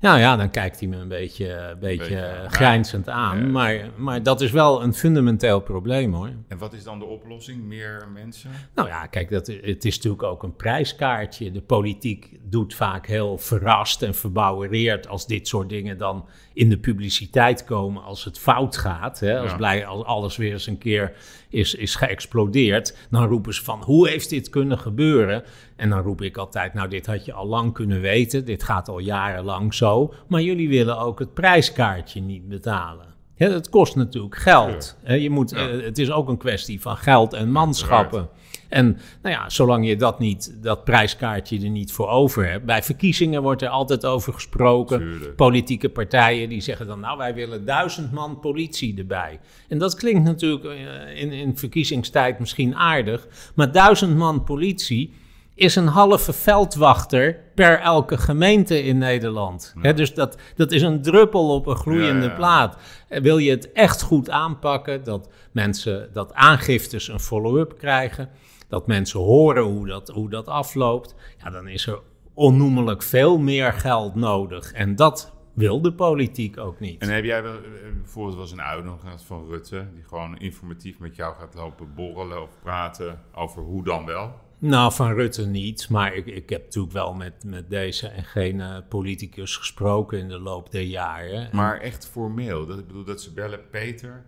[0.00, 3.38] Nou ja, dan kijkt hij me een beetje, een beetje, beetje grijnzend aan.
[3.38, 3.46] Ja.
[3.46, 6.30] Maar, maar dat is wel een fundamenteel probleem hoor.
[6.48, 7.62] En wat is dan de oplossing?
[7.62, 8.50] Meer mensen?
[8.74, 11.50] Nou ja, kijk, dat, het is natuurlijk ook een prijskaartje.
[11.50, 16.78] De politiek doet vaak heel verrast en verbouwereerd als dit soort dingen dan in de
[16.78, 19.20] publiciteit komen als het fout gaat.
[19.20, 19.40] Hè?
[19.40, 19.56] Als, ja.
[19.56, 21.12] blij, als alles weer eens een keer
[21.48, 22.96] is, is geëxplodeerd.
[23.10, 25.44] Dan roepen ze van, hoe heeft dit kunnen gebeuren?
[25.76, 28.44] En dan roep ik altijd, nou dit had je al lang kunnen weten.
[28.44, 30.14] Dit gaat al jarenlang zo.
[30.28, 33.09] Maar jullie willen ook het prijskaartje niet betalen.
[33.40, 34.96] Ja, het kost natuurlijk geld.
[35.04, 35.14] Ja.
[35.14, 35.70] Je moet, ja.
[35.70, 38.28] uh, het is ook een kwestie van geld en manschappen.
[38.68, 42.64] En nou ja, zolang je dat niet, dat prijskaartje er niet voor over hebt.
[42.64, 44.98] Bij verkiezingen wordt er altijd over gesproken.
[44.98, 45.36] Tuurlijk.
[45.36, 49.40] Politieke partijen die zeggen dan, nou wij willen duizend man politie erbij.
[49.68, 53.28] En dat klinkt natuurlijk uh, in, in verkiezingstijd misschien aardig.
[53.54, 55.12] Maar duizend man politie
[55.60, 59.72] is een halve veldwachter per elke gemeente in Nederland.
[59.74, 59.80] Ja.
[59.80, 62.28] He, dus dat, dat is een druppel op een ja, ja.
[62.28, 62.76] plaat.
[63.08, 68.28] Wil je het echt goed aanpakken, dat mensen, dat aangiftes een follow-up krijgen,
[68.68, 72.00] dat mensen horen hoe dat, hoe dat afloopt, ja, dan is er
[72.34, 74.72] onnoemelijk veel meer geld nodig.
[74.72, 77.02] En dat wil de politiek ook niet.
[77.02, 77.60] En heb jij wel,
[78.00, 82.50] bijvoorbeeld was een uitnodiging van Rutte, die gewoon informatief met jou gaat lopen borrelen of
[82.62, 84.48] praten over hoe dan wel?
[84.60, 85.88] Nou, van Rutte niet.
[85.88, 90.28] Maar ik, ik heb natuurlijk wel met, met deze en geen uh, politicus gesproken in
[90.28, 91.48] de loop der jaren.
[91.52, 92.66] Maar echt formeel?
[92.66, 94.24] Dat, ik bedoel dat ze bellen, Peter,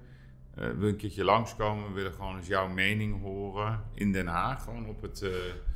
[0.59, 1.89] uh, wil een keertje langskomen.
[1.89, 4.63] We willen gewoon eens jouw mening horen in Den Haag.
[4.65, 5.23] Gewoon op het...
[5.23, 5.31] Uh...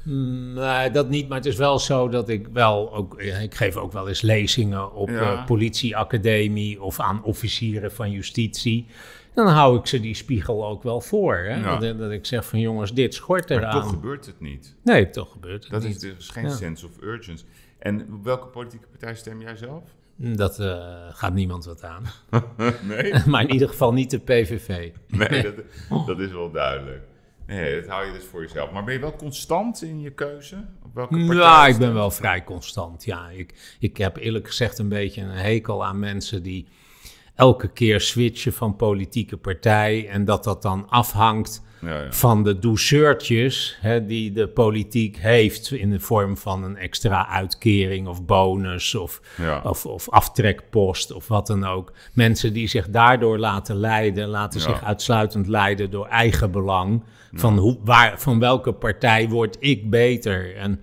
[0.04, 1.28] Mm, nee, dat niet.
[1.28, 3.20] Maar het is wel zo dat ik wel ook...
[3.20, 5.44] Ik geef ook wel eens lezingen op ja.
[5.44, 8.86] politieacademie of aan officieren van justitie
[9.36, 11.36] dan hou ik ze die spiegel ook wel voor.
[11.36, 11.54] Hè?
[11.54, 11.76] Ja.
[11.76, 13.62] Dat, dat, ik zeg van jongens, dit schort eraan.
[13.62, 14.76] Maar toch gebeurt het niet.
[14.82, 16.00] Nee, toch gebeurt het dat niet.
[16.00, 16.50] Dat is dus geen ja.
[16.50, 17.44] sense of urgency.
[17.78, 19.82] En welke politieke partij stem jij zelf?
[20.16, 22.04] Dat uh, gaat niemand wat aan.
[22.82, 23.12] nee?
[23.26, 24.90] maar in ieder geval niet de PVV.
[25.06, 25.54] nee, dat,
[26.06, 27.02] dat, is wel duidelijk.
[27.46, 28.70] Nee, dat hou je dus voor jezelf.
[28.70, 30.64] Maar ben je wel constant in je keuze?
[30.84, 33.04] Op welke partij ja, ik ben wel vrij constant.
[33.04, 36.66] Ja, ik, ik heb eerlijk gezegd een beetje een hekel aan mensen die
[37.36, 42.12] elke keer switchen van politieke partij en dat dat dan afhangt Ja, ja.
[42.12, 48.06] van de douceurtjes hè, die de politiek heeft in de vorm van een extra uitkering
[48.08, 49.60] of bonus of, Ja.
[49.64, 51.92] of, of aftrekpost of wat dan ook.
[52.12, 57.04] Mensen die zich daardoor laten leiden, laten zich uitsluitend leiden door eigen belang.
[57.32, 60.56] Van, hoe, waar, van welke partij word ik beter?
[60.56, 60.80] En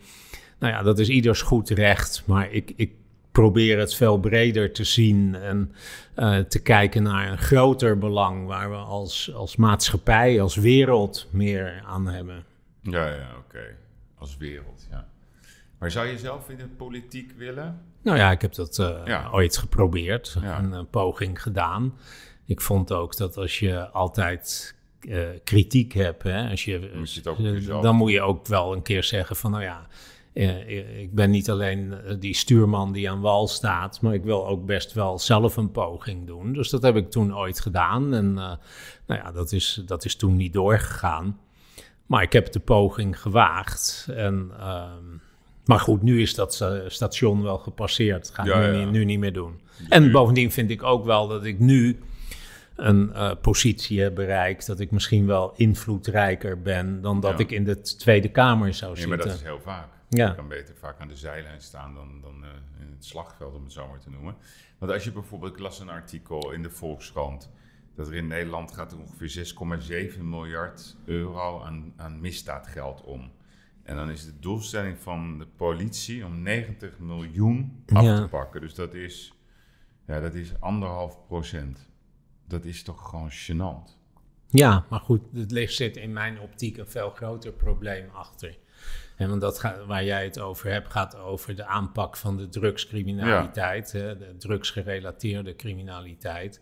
[0.60, 2.92] nou ja, dat is ieders goed recht, maar ik, ik
[3.34, 5.72] probeer het veel breder te zien en
[6.16, 11.84] eh, te kijken naar een groter belang waar we als, als maatschappij, als wereld meer
[11.86, 12.44] aan hebben.
[12.82, 13.64] Ja, ja, oké.
[14.18, 15.08] Als wereld, ja.
[15.80, 17.82] Maar zou je zelf in de politiek willen?
[18.02, 19.30] Nou ja, ik heb dat eh, Ja.
[19.32, 20.60] ooit geprobeerd, Ja.
[20.60, 21.94] een, poging gedaan.
[22.46, 27.22] Ik vond ook dat als je altijd eh, kritiek hebt, hè, als je, Moet je
[27.82, 29.88] dan moet je ook wel een keer zeggen van, nou ja,
[30.34, 34.66] ik ben niet alleen eh, die stuurman die aan wal staat, maar ik wil ook
[34.66, 36.54] best wel zelf een poging doen.
[36.54, 38.52] Dus dat heb ik toen ooit gedaan en eh,
[39.08, 41.40] nou ja, dat is, dat is toen niet doorgegaan.
[42.06, 44.52] Maar ik heb de poging gewaagd en...
[44.60, 45.04] ehm,
[45.66, 48.30] maar goed, nu is dat eh, station wel gepasseerd.
[48.30, 48.78] Ga ik Ja, nu, ja.
[48.84, 49.60] Niet, nu niet meer doen.
[49.90, 52.00] En bovendien vind ik ook wel dat ik nu
[52.76, 54.68] een positie heb bereikt.
[54.68, 57.38] Dat ik misschien wel invloedrijker ben dan dat Ja.
[57.38, 59.30] ik in de Tweede Kamer zou Nee, maar zitten.
[59.30, 59.88] dat is heel vaak.
[60.18, 60.28] Ja.
[60.28, 62.50] Je kan beter vaak aan de zijlijn staan dan, dan eh,
[62.80, 64.36] in het slagveld, om het zo maar te noemen.
[64.78, 67.50] Want als je bijvoorbeeld, ik las een artikel in de Volkskrant,
[67.96, 69.54] dat er in Nederland gaat er ongeveer
[70.14, 73.32] 6,7 miljard euro aan, aan misdaadgeld om.
[73.84, 78.22] En dan is de doelstelling van de politie om 90 miljoen af Ja.
[78.22, 78.62] te pakken.
[78.62, 79.34] Dus dat is,
[80.08, 81.90] ja, dat is anderhalf procent.
[82.48, 84.02] Dat is toch gewoon gênant.
[84.48, 88.58] Ja, maar goed, het ligt, zit in mijn optiek een veel groter probleem achter.
[89.16, 92.50] En want dat gaat, waar jij het over hebt, gaat over de aanpak van de
[92.50, 96.62] drugscriminaliteit, hè, de drugsgerelateerde criminaliteit.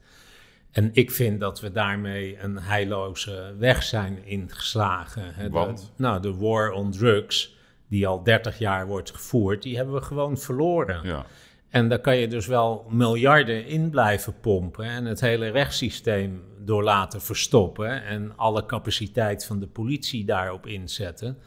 [0.71, 5.33] En ik vind dat we daarmee een heilloze weg zijn ingeslagen.
[5.35, 5.43] Hè.
[5.43, 5.91] De- Want?
[5.95, 10.37] nou, de war on drugs, die al 30 jaar wordt gevoerd, die hebben we gewoon
[10.37, 10.99] verloren.
[11.07, 11.25] Ja,
[11.69, 16.83] En daar kan je dus wel miljarden in blijven pompen en het hele rechtssysteem door
[16.83, 21.37] laten verstoppen en alle capaciteit van de politie daarop inzetten.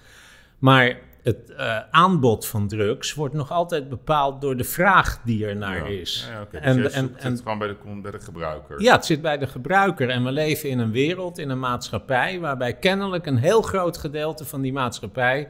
[0.64, 5.57] Maar het eh, aanbod van drugs wordt nog altijd bepaald door de vraag die er
[5.57, 6.00] naar ja.
[6.00, 6.29] is.
[6.31, 6.61] Ja, oké.
[6.61, 8.81] Dus en, en, en, het gewoon bij de, bij de gebruiker.
[8.83, 12.40] ja, het zit bij de gebruiker en we leven in een wereld, in een maatschappij,
[12.40, 15.48] waarbij kennelijk een heel groot gedeelte van die maatschappij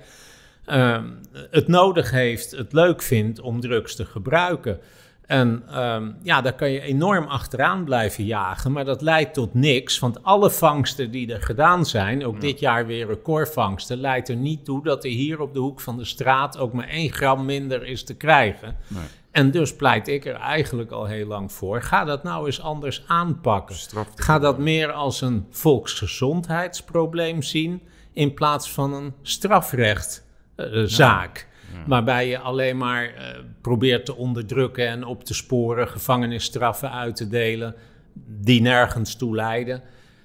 [0.64, 1.10] ehm,
[1.50, 4.80] het nodig heeft, het leuk vindt om drugs te gebruiken.
[5.26, 9.98] En ehm, ja, daar kan je enorm achteraan blijven jagen, maar dat leidt tot niks.
[9.98, 14.64] Want alle vangsten die er gedaan zijn, ook dit jaar weer recordvangsten, leidt er niet
[14.64, 17.86] toe dat er hier op de hoek van de straat ook maar één gram minder
[17.86, 18.76] is te krijgen.
[18.88, 19.04] Nee.
[19.30, 21.82] En dus pleit ik er eigenlijk al heel lang voor.
[21.82, 23.76] Ga dat nou eens anders aanpakken.
[24.14, 27.82] Ga dat meer als een volksgezondheidsprobleem zien
[28.12, 31.46] in plaats van een strafrechtzaak.
[31.86, 37.28] Waarbij je alleen maar eh, probeert te onderdrukken en op te sporen, gevangenisstraffen uit te
[37.28, 37.74] delen,
[38.26, 39.82] die nergens toe leiden.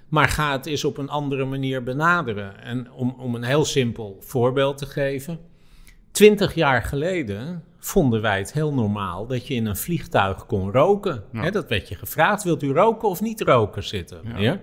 [0.07, 2.63] Maar ga het eens op een andere manier benaderen.
[2.63, 5.39] En om, om een heel simpel voorbeeld te geven.
[6.11, 11.23] Twintig jaar geleden vonden wij het heel normaal dat je in een vliegtuig kon roken.
[11.31, 11.49] Ja.
[11.49, 14.21] Dat werd je gevraagd, wilt u roken of niet roken zitten?
[14.37, 14.59] Ja?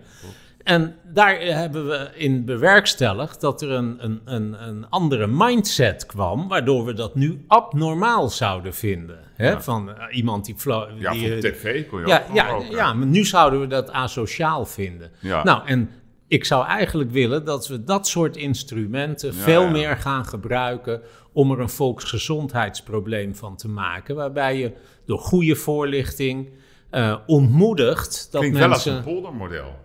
[0.66, 6.06] En daar eh, hebben we in bewerkstelligd dat er een, een, een, een andere mindset
[6.06, 9.18] kwam, waardoor we dat nu abnormaal zouden vinden.
[9.34, 9.50] Hè?
[9.50, 9.62] Ja.
[9.62, 10.54] Van eh, iemand die...
[10.98, 13.90] Ja, die eh, tv kon je ja, ook ja, ja, maar nu zouden we dat
[13.90, 15.10] asociaal vinden.
[15.20, 15.44] Ja.
[15.44, 15.90] Nou, en
[16.28, 19.70] ik zou eigenlijk willen dat we dat soort instrumenten Ja, veel ja.
[19.70, 21.00] meer gaan gebruiken
[21.32, 24.14] om er een volksgezondheidsprobleem van te maken.
[24.14, 24.72] Waarbij je
[25.04, 26.50] door goede voorlichting
[27.26, 29.06] ontmoedigt dat Klinkt wel als mensen.
[29.06, 29.84] een poldermodel.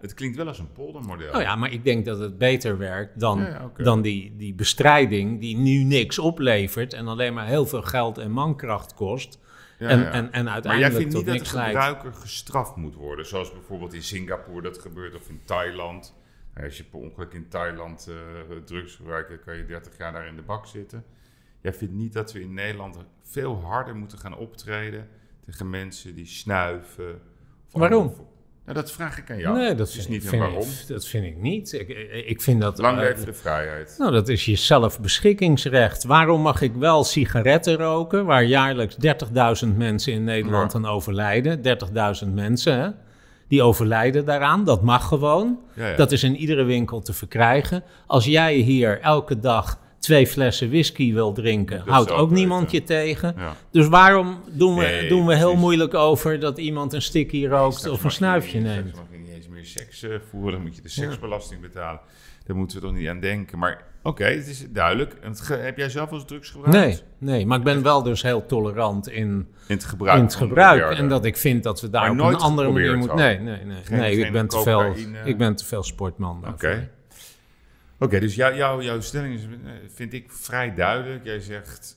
[0.00, 1.30] Het klinkt wel als een poldermodel.
[1.32, 3.82] Nou ja, maar ik denk dat het beter werkt dan, Ja, ja, oké.
[3.82, 8.30] dan die, die bestrijding die nu niks oplevert en alleen maar heel veel geld en
[8.30, 9.38] mankracht kost.
[9.78, 11.68] Ja, en, en, en maar uiteindelijk jij vindt niet dat de leidt.
[11.76, 16.14] gebruiker gestraft moet worden, zoals bijvoorbeeld in Singapore dat gebeurt of in Thailand.
[16.54, 20.12] Nou, Als je per ongeluk in Thailand eh, drugs gebruikt, dan kan je 30 jaar
[20.12, 21.04] daar in de bak zitten.
[21.60, 25.08] Jij vindt niet dat we in Nederland veel harder moeten gaan optreden
[25.44, 27.20] tegen mensen die snuiven?
[27.72, 28.14] of Waarom?
[28.64, 29.58] Nou, dat vraag ik aan jou.
[29.58, 30.60] nee, dat is vind, niet ik, waarom.
[30.60, 31.72] ik, dat vind ik niet.
[31.72, 31.88] Ik,
[32.26, 32.78] ik vind dat.
[32.78, 33.94] Lang eh, de vrijheid.
[33.98, 36.04] Nou, dat is je zelfbeschikkingsrecht.
[36.04, 38.96] Waarom mag ik wel sigaretten roken, waar jaarlijks
[39.66, 40.78] 30.000 mensen in Nederland Ja.
[40.78, 41.62] aan overlijden?
[42.26, 42.88] 30.000 mensen, hè?
[43.48, 44.64] Die overlijden daaraan.
[44.64, 45.58] Dat mag gewoon.
[45.74, 45.96] Ja, ja.
[45.96, 47.82] Dat is in iedere winkel te verkrijgen.
[48.06, 52.82] Als jij hier elke dag twee flessen whisky wil drinken, Dat houdt ook niemand je
[52.82, 53.34] tegen.
[53.36, 53.52] Ja.
[53.70, 55.60] Dus waarom doen we, Nee, doen we heel precies.
[55.60, 58.94] moeilijk over dat iemand een sticky rookt of een je snuifje niet- neemt?
[58.94, 62.00] Mag je niet eens meer seks eh, voeren, dan moet je de seksbelasting betalen.
[62.46, 63.58] Daar moeten we toch niet aan denken.
[63.58, 65.14] Maar oké, het is duidelijk.
[65.22, 66.76] En het ge- heb jij zelf als drugs gebruikt?
[66.78, 66.98] Nee,
[67.36, 70.18] nee, maar ik ben wel dus heel tolerant in, In het gebruik.
[70.18, 70.96] in het gebruik.
[70.98, 73.16] En dat ik vind dat we daar Maar op een andere manier moeten...
[73.16, 73.76] Nee, nee, nee.
[73.90, 76.90] Nee ik, ben te veel, ik ben te veel sportman Oké.
[77.98, 81.24] Oké, dus jou, jou, jouw stelling is, eh, vind ik vrij duidelijk.
[81.24, 81.96] Jij zegt,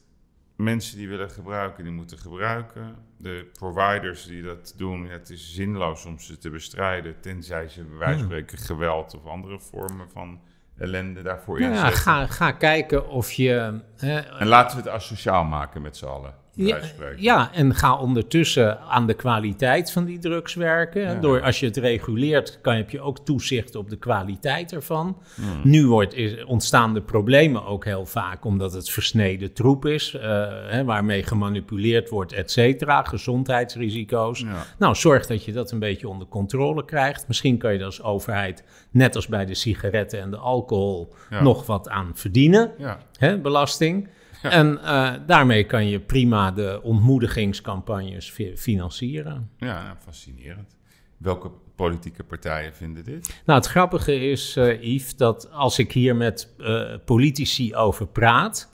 [0.56, 2.96] mensen die willen gebruiken, die moeten gebruiken.
[3.18, 7.20] De providers die dat doen, ja, het is zinloos om ze te bestrijden...
[7.22, 10.42] tenzij ze bij wijze van spreken geweld of andere vormen van
[10.78, 12.02] ellende daarvoor Nou ja, inzetten.
[12.02, 13.80] ga, ga kijken of je...
[13.98, 16.34] hè, En laten we het asociaal maken met z'n allen.
[16.66, 16.80] Ja,
[17.18, 21.02] ja, en ga ondertussen aan de kwaliteit van die drugs werken.
[21.02, 21.20] Ja.
[21.20, 25.18] Door, als je het reguleert, kan, heb je ook toezicht op de kwaliteit ervan.
[25.36, 25.62] Hmm.
[25.64, 30.22] Nu wordt, is, ontstaan de problemen ook heel vaak omdat het versneden troep is, eh,
[30.68, 34.40] hè, waarmee gemanipuleerd wordt, et cetera, gezondheidsrisico's.
[34.40, 34.66] Ja.
[34.78, 37.28] Nou, zorg dat je dat een beetje onder controle krijgt.
[37.28, 41.66] Misschien kan je er als overheid, net als bij de sigaretten en de alcohol, nog
[41.66, 42.98] wat aan verdienen Ja.
[43.18, 44.08] hè, belasting.
[44.52, 49.50] En eh, daarmee kan je prima de ontmoedigingscampagnes fi- financieren.
[49.58, 50.76] ja, fascinerend.
[51.18, 53.42] Welke politieke partijen vinden dit?
[53.46, 58.72] Nou, het grappige is, eh Yves, dat als ik hier met eh, politici over praat,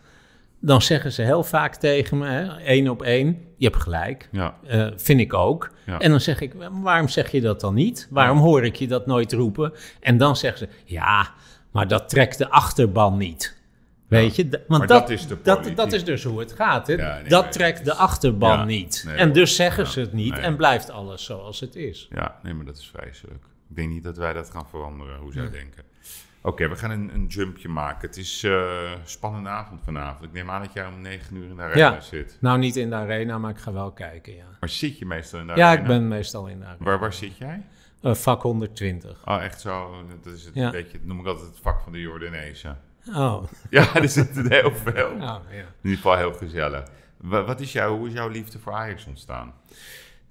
[0.59, 4.29] dan zeggen ze heel vaak tegen me, hè, één op één, je hebt gelijk.
[4.31, 4.55] Ja,
[4.95, 5.71] vind ik ook.
[5.85, 5.99] Ja.
[5.99, 8.07] En dan zeg ik, waarom zeg je dat dan niet?
[8.09, 9.73] Waarom hoor ik je dat nooit roepen?
[9.99, 11.31] En dan zeggen ze, ja,
[11.71, 13.61] maar dat trekt de achterban niet.
[14.13, 15.75] Weet je, want dat, dat is de dat, politiek.
[15.77, 16.87] dat is dus hoe het gaat.
[16.87, 16.93] Hè?
[16.93, 19.05] Ja, nee, dat trekt de achterban Ja, niet.
[19.15, 22.07] en dus zeggen Ja, ze het niet en blijft alles zoals het is.
[22.15, 23.43] ja, nee, maar dat is vreselijk.
[23.69, 25.83] Ik denk niet dat wij dat gaan veranderen, hoe zij denken.
[26.41, 28.07] Oké, we gaan een, een jumpje maken.
[28.07, 30.23] Het is eh spannende avond vanavond.
[30.23, 31.99] Ik neem aan dat jij om negen uur in de arena Ja.
[32.01, 32.37] zit.
[32.41, 34.45] Nou, niet in de arena, maar ik ga wel kijken, ja.
[34.59, 35.81] Maar zit je meestal in de Ja, arena?
[35.81, 36.83] ik ben meestal in de arena.
[36.83, 37.61] Waar, waar zit jij?
[38.01, 39.21] Eh, vak 120.
[39.25, 39.95] Oh, echt zo.
[40.23, 40.69] Dat is het Ja.
[40.71, 42.77] beetje, noem ik altijd het vak van de Jordanezen.
[43.09, 45.11] Oh, Ja, er zitten heel veel.
[45.11, 45.41] oh ja.
[45.49, 46.83] In ieder geval heel gezellig.
[47.17, 49.53] Wa- Wat is jouw, hoe is jouw liefde voor Ajax ontstaan?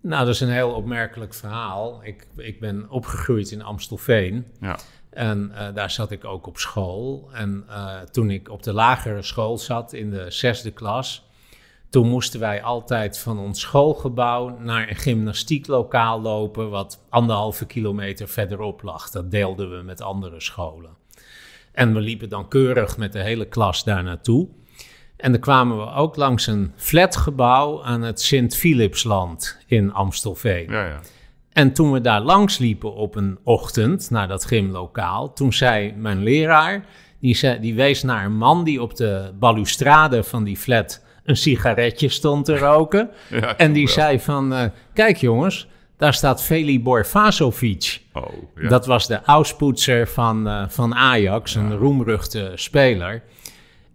[0.01, 2.01] Nou, dat is een heel opmerkelijk verhaal.
[2.05, 4.47] Ik, ik ben opgegroeid in Amstelveen.
[4.61, 4.77] Ja,
[5.11, 7.29] En eh, daar zat ik ook op school.
[7.33, 11.27] En eh, toen ik op de lagere school zat, in de zesde klas,
[11.91, 18.83] toen moesten wij altijd van ons schoolgebouw naar een gymnastieklokaal lopen, wat anderhalve kilometer verderop
[18.83, 19.11] lag.
[19.11, 20.91] Dat deelden we met andere scholen.
[21.73, 24.49] En we liepen dan keurig met de hele klas daar naartoe.
[25.17, 30.71] En dan kwamen we ook langs een flatgebouw aan het Sint-Philipsland in Amstelveen.
[30.71, 31.01] ja, ja.
[31.53, 36.23] En toen we daar langs liepen op een ochtend naar dat gymlokaal, toen zei mijn
[36.23, 36.85] leraar,
[37.21, 41.37] die, zei, die wees naar een man die op de balustrade van die flat een
[41.37, 43.11] sigaretje stond te roken.
[43.31, 43.95] Ja, en die wel.
[43.95, 45.69] zei van, eh, kijk jongens,
[46.03, 48.01] daar staat Velibor Vasovic.
[48.13, 48.23] Oh,
[48.61, 48.69] ja.
[48.69, 53.23] Dat was de auspoetser van, eh, van Ajax, een roemruchte speler.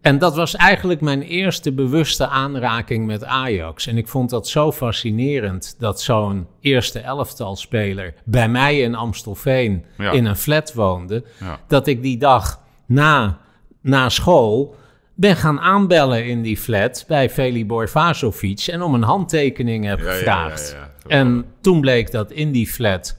[0.02, 3.88] En dat was eigenlijk mijn eerste bewuste aanraking met Ajax.
[3.88, 10.12] En ik vond dat zo fascinerend dat zo'n eerste elftalspeler bij mij in Amstelveen Ja.
[10.12, 11.24] in een flat woonde.
[11.68, 13.38] Dat ik die dag na,
[13.82, 14.76] na school
[15.18, 20.04] ben gaan aanbellen in die flat bij Velibor Vasovic en om een handtekening heb Ja,
[20.06, 20.76] ja, ja, gevraagd.
[20.80, 20.90] ja.
[21.08, 23.18] En toen bleek dat in die flat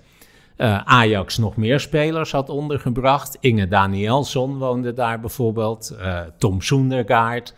[0.56, 3.37] eh, Ajax nog meer spelers had ondergebracht.
[3.40, 7.54] Inge Danielsson woonde daar bijvoorbeeld, eh, Tom Soendergaard.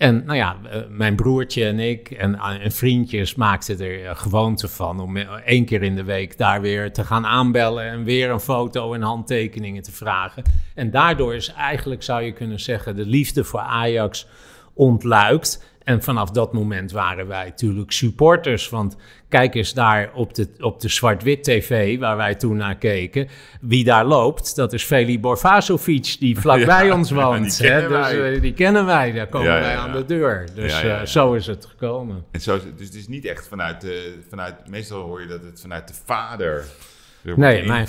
[0.00, 4.16] En nou ja, eh, mijn broertje en ik en, eh, en vriendjes maakten er eh,
[4.16, 8.30] gewoonte van om één keer in de week daar weer te gaan aanbellen en weer
[8.30, 10.42] een foto en handtekeningen te vragen.
[10.74, 14.26] En daardoor is eigenlijk, zou je kunnen zeggen, de liefde voor Ajax
[14.74, 15.69] ontluikt.
[15.90, 18.68] En vanaf dat moment waren wij natuurlijk supporters.
[18.68, 18.96] Want
[19.28, 23.28] kijk eens daar op de, op de zwart-wit tv, waar wij toen naar keken.
[23.60, 27.58] Wie daar loopt, dat is Velibor Vasovic, die vlakbij Ja, ons woont.
[27.58, 28.20] die kennen hè?
[28.20, 29.78] Dus, eh, die kennen wij, daar komen Ja, wij ja.
[29.78, 30.48] aan de deur.
[30.54, 32.24] Dus eh, zo is het gekomen.
[32.30, 35.60] En zo, dus het is niet echt vanuit de, vanuit, meestal hoor je dat het
[35.60, 36.64] vanuit de vader er
[37.22, 37.88] Nee, mijn,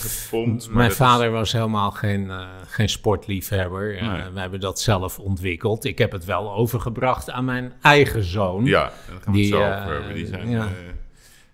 [0.72, 3.98] mijn dat vader was helemaal geen, eh, geen sportliefhebber.
[3.98, 4.30] Eh, Nee.
[4.34, 5.86] we hebben dat zelf ontwikkeld.
[5.86, 8.66] Ik heb het wel overgebracht aan mijn eigen zoon.
[8.66, 10.14] Ja, daar gaan we Die, het eh, hebben.
[10.14, 10.68] Die zijn ja.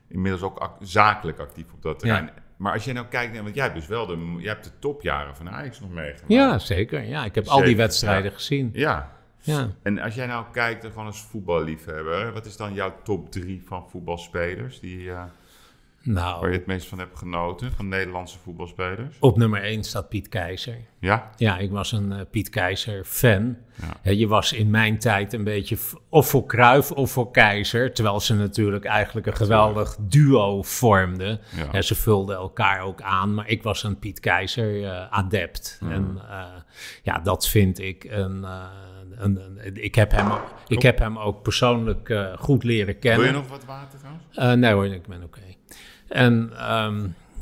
[0.08, 2.30] inmiddels ook zakelijk actief op dat terrein.
[2.58, 5.36] Maar als jij nou kijkt, want jij hebt dus wel de, jij hebt de topjaren
[5.36, 6.24] van Ajax nog meegemaakt.
[6.28, 7.04] Ja, zeker.
[7.04, 8.38] Ja, ik heb al die wedstrijden ja.
[8.38, 8.70] gezien.
[8.74, 9.12] Ja,
[9.42, 9.70] Ja.
[9.84, 13.86] en als jij nou kijkt gewoon als voetballiefhebber, wat is dan jouw top drie van
[13.90, 15.12] voetbalspelers die,
[16.02, 19.16] Nou, waar je het meest van hebt genoten, van Nederlandse voetbalspelers?
[19.20, 20.78] op nummer 1 staat Piet Keizer.
[21.00, 21.30] Ja?
[21.36, 23.58] Ja, ik was een eh, Piet Keizer fan.
[23.82, 23.88] Ja.
[24.02, 25.78] Hè, je was in mijn tijd een beetje
[26.10, 27.94] of voor Kruif of voor Keizer.
[27.94, 31.40] Terwijl ze natuurlijk eigenlijk een geweldig duo vormden.
[31.72, 31.82] Ja.
[31.82, 33.34] Ze vulden elkaar ook aan.
[33.34, 35.80] Maar ik was een Piet Keizer eh, adept.
[35.90, 36.44] En eh,
[37.04, 38.44] ja, dat vind ik een...
[38.44, 40.32] een, een- ik, heb hem,
[40.68, 43.22] ik heb hem ook persoonlijk goed leren kennen.
[43.22, 44.60] Wil je nog wat water trouwens?
[44.62, 45.40] Nee hoor, ik ben oké.
[46.08, 46.52] En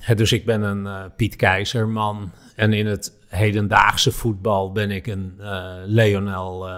[0.05, 2.31] hè, dus ik ben een eh, Piet Keizer man.
[2.55, 6.75] En in het hedendaagse voetbal ben ik een eh, Lionel eh,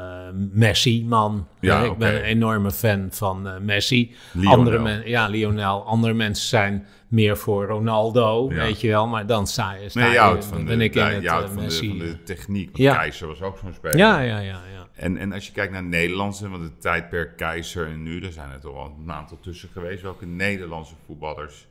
[0.52, 1.48] Messi man.
[1.60, 4.16] Ja, ik ben een enorme fan van Messi.
[4.32, 4.54] Lionel.
[4.58, 5.86] Andere men, ja, Lionel.
[5.86, 8.56] Andere mensen zijn meer voor Ronaldo, Ja.
[8.56, 9.08] weet je wel.
[9.08, 11.30] Maar dan sta je, sta Nee, je houdt van de, ben ik in het je
[11.30, 11.88] houdt van, de, Messi.
[11.88, 12.66] van de techniek.
[12.66, 12.96] Want Ja.
[12.96, 13.98] Keizer was ook zo'n speler.
[13.98, 14.88] ja, ja, ja, ja.
[14.94, 18.52] En, en als je kijkt naar Nederlandse, want het tijdperk Keizer en nu, er zijn
[18.52, 20.02] er toch wel een aantal tussen geweest.
[20.02, 21.68] Welke Nederlandse voetballers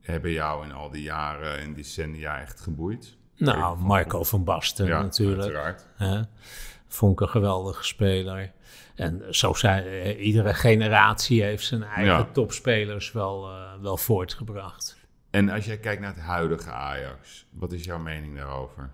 [0.00, 3.16] hebben jou in al die jaren en decennia echt geboeid?
[3.36, 5.42] Nou, Marco van Basten ja, natuurlijk.
[5.42, 5.86] uiteraard.
[5.96, 6.20] Hè?
[6.88, 8.52] Vond ik een geweldige speler.
[8.94, 12.28] En zo zijn eh, iedere generatie heeft zijn eigen Ja.
[12.32, 14.98] topspelers wel, eh, wel voortgebracht.
[15.30, 18.90] En als jij kijkt naar het huidige Ajax, wat is jouw mening daarover?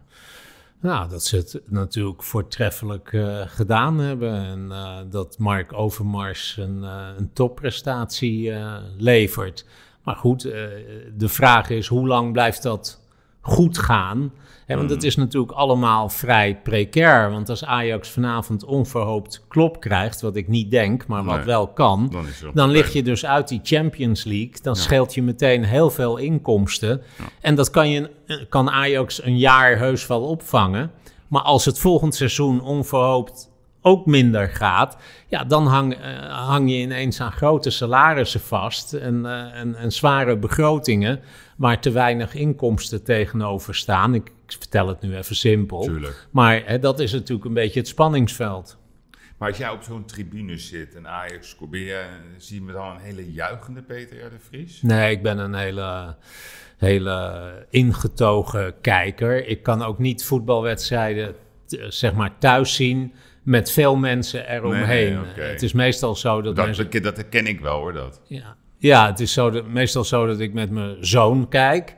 [0.80, 4.34] Nou, dat ze het natuurlijk voortreffelijk eh, gedaan hebben.
[4.34, 4.68] En
[5.10, 6.82] dat Mark Overmars een,
[7.18, 8.52] een topprestatie
[8.96, 9.66] levert.
[10.06, 10.52] Maar goed, eh,
[11.16, 13.00] de vraag is hoe lang blijft dat
[13.40, 14.32] goed gaan?
[14.66, 17.30] Want het is natuurlijk allemaal vrij precair.
[17.30, 21.44] Want als Ajax vanavond onverhoopt klop krijgt, wat ik niet denk, maar wat Nee.
[21.44, 22.08] wel kan,
[22.54, 24.54] Dan lig je dus uit die Champions League.
[24.62, 27.02] Dan scheelt je meteen heel veel inkomsten.
[27.40, 28.10] En dat kan, je,
[28.48, 30.90] kan Ajax een jaar heus wel opvangen.
[31.28, 33.50] Maar als het volgend seizoen onverhoopt
[33.86, 34.96] ook minder gaat...
[35.26, 38.92] ja, dan hang, eh, hang je ineens aan grote salarissen vast...
[38.92, 41.20] En, eh, en, en zware begrotingen
[41.56, 44.14] waar te weinig inkomsten tegenover staan.
[44.14, 45.80] Ik, ik vertel het nu even simpel.
[45.80, 46.26] Tuurlijk.
[46.30, 48.78] Maar hè, dat is natuurlijk een beetje het spanningsveld.
[49.38, 52.04] Maar als jij op zo'n tribune zit en Ajax scoort, ben je-
[52.36, 54.30] zie je me dan een hele juichende Peter R.
[54.30, 54.82] de Vries?
[54.82, 56.16] Nee, ik ben een hele,
[56.78, 59.46] hele ingetogen kijker.
[59.46, 61.34] Ik kan ook niet voetbalwedstrijden
[61.66, 63.12] t- zeg maar thuis zien
[63.46, 65.18] met veel mensen eromheen.
[65.36, 65.46] Nee.
[65.46, 66.90] Het is meestal zo dat, Dat, mensen...
[66.90, 68.20] dat, dat herken ik wel hoor, dat.
[68.26, 71.96] Ja, ja het is zo dat, meestal zo dat ik met mijn zoon kijk.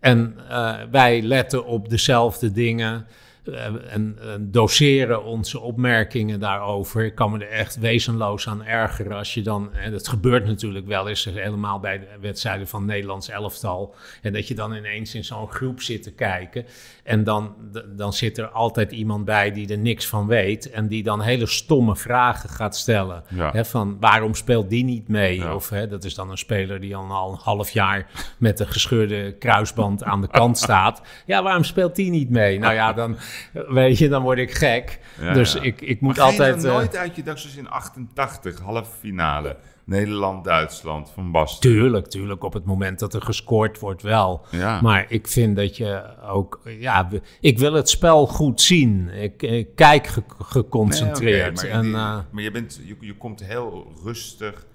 [0.00, 3.06] En eh, wij letten op dezelfde dingen.
[3.48, 7.04] Eh, en, en doseren onze opmerkingen daarover.
[7.04, 9.74] Ik kan me er echt wezenloos aan ergeren als je dan...
[9.74, 13.94] En dat gebeurt natuurlijk wel eens, helemaal bij de wedstrijden van Nederlands elftal.
[14.22, 16.66] En dat je dan ineens in zo'n groep zit te kijken.
[17.04, 17.54] En dan,
[17.96, 20.70] dan zit er altijd iemand bij die er niks van weet.
[20.70, 23.24] En die dan hele stomme vragen gaat stellen.
[23.28, 23.50] Ja.
[23.52, 25.38] Hè, van waarom speelt die niet mee?
[25.38, 25.54] Ja.
[25.54, 29.32] Of hè, dat is dan een speler die al een half jaar met een gescheurde
[29.38, 31.02] kruisband aan de kant staat.
[31.26, 32.58] Ja, waarom speelt die niet mee?
[32.58, 33.16] Nou ja, dan
[33.68, 35.00] weet je, dan word ik gek.
[35.20, 35.60] Ja, dus ja.
[35.62, 36.62] ik, ik moet maar ga je altijd.
[36.62, 39.56] dan eh, nooit uit je dak, zoals in 88, halve finale.
[39.84, 41.70] Nederland-Duitsland van Basten.
[41.70, 42.44] Tuurlijk, tuurlijk.
[42.44, 44.46] Op het moment dat er gescoord wordt, wel.
[44.50, 44.80] Ja.
[44.80, 46.60] Maar ik vind dat je ook.
[46.64, 47.08] Ja,
[47.40, 49.08] ik wil het spel goed zien.
[49.08, 51.62] Ik, ik kijk ge- geconcentreerd.
[51.62, 54.66] Nee, maar, en, die- eh, maar je, bent, je, je komt heel rustig.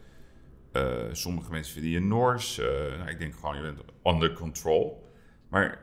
[0.71, 2.59] Eh, sommige mensen vinden je nors.
[2.59, 2.65] Eh,
[2.97, 5.09] nou, ik denk gewoon, je bent under control.
[5.49, 5.79] Maar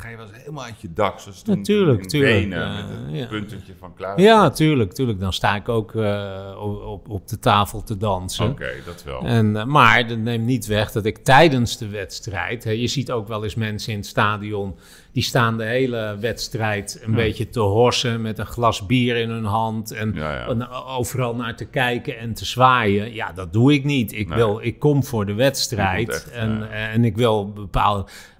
[0.00, 1.20] ga je wel eens helemaal uit je dak?
[1.20, 3.26] Zoals toen Natuurlijk, tuurlijk, eh, met het ja.
[3.26, 4.20] puntetje van Klaas.
[4.20, 5.20] ja, tuurlijk, tuurlijk.
[5.20, 8.50] Dan sta ik ook eh, op, op, op de tafel te dansen.
[8.50, 9.22] Oké, dat wel.
[9.22, 12.64] En, eh, maar dat neemt niet weg dat ik tijdens de wedstrijd.
[12.64, 14.76] Hè, je ziet ook wel eens mensen in het stadion.
[15.12, 18.22] Die staan de hele wedstrijd een beetje te horsen.
[18.22, 19.90] met een glas bier in hun hand.
[19.92, 20.46] en Ja, ja.
[20.48, 23.14] en overal naar te kijken en te zwaaien.
[23.14, 24.12] Ja, dat doe ik niet.
[24.12, 24.36] Ik, Nee.
[24.38, 26.08] wil, ik kom voor de wedstrijd.
[26.08, 27.52] echt, en, en ik wil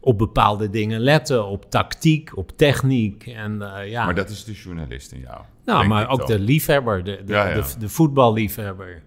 [0.00, 1.46] op bepaalde dingen letten.
[1.46, 3.26] Op tactiek, op techniek.
[3.26, 4.04] En, eh, ja.
[4.04, 5.40] Maar dat is de journalist in jou.
[5.64, 6.26] nou, maar ook dan.
[6.26, 9.02] de liefhebber, de, de, de, de voetballiefhebber.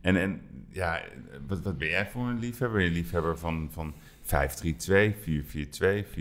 [0.00, 0.40] En, en
[0.70, 1.00] ja,
[1.48, 2.78] wat, wat ben jij voor een liefhebber?
[2.78, 3.94] Ben je liefhebber van, van
[4.26, 6.16] 5-3-2, 4-4-2, 4-3-3?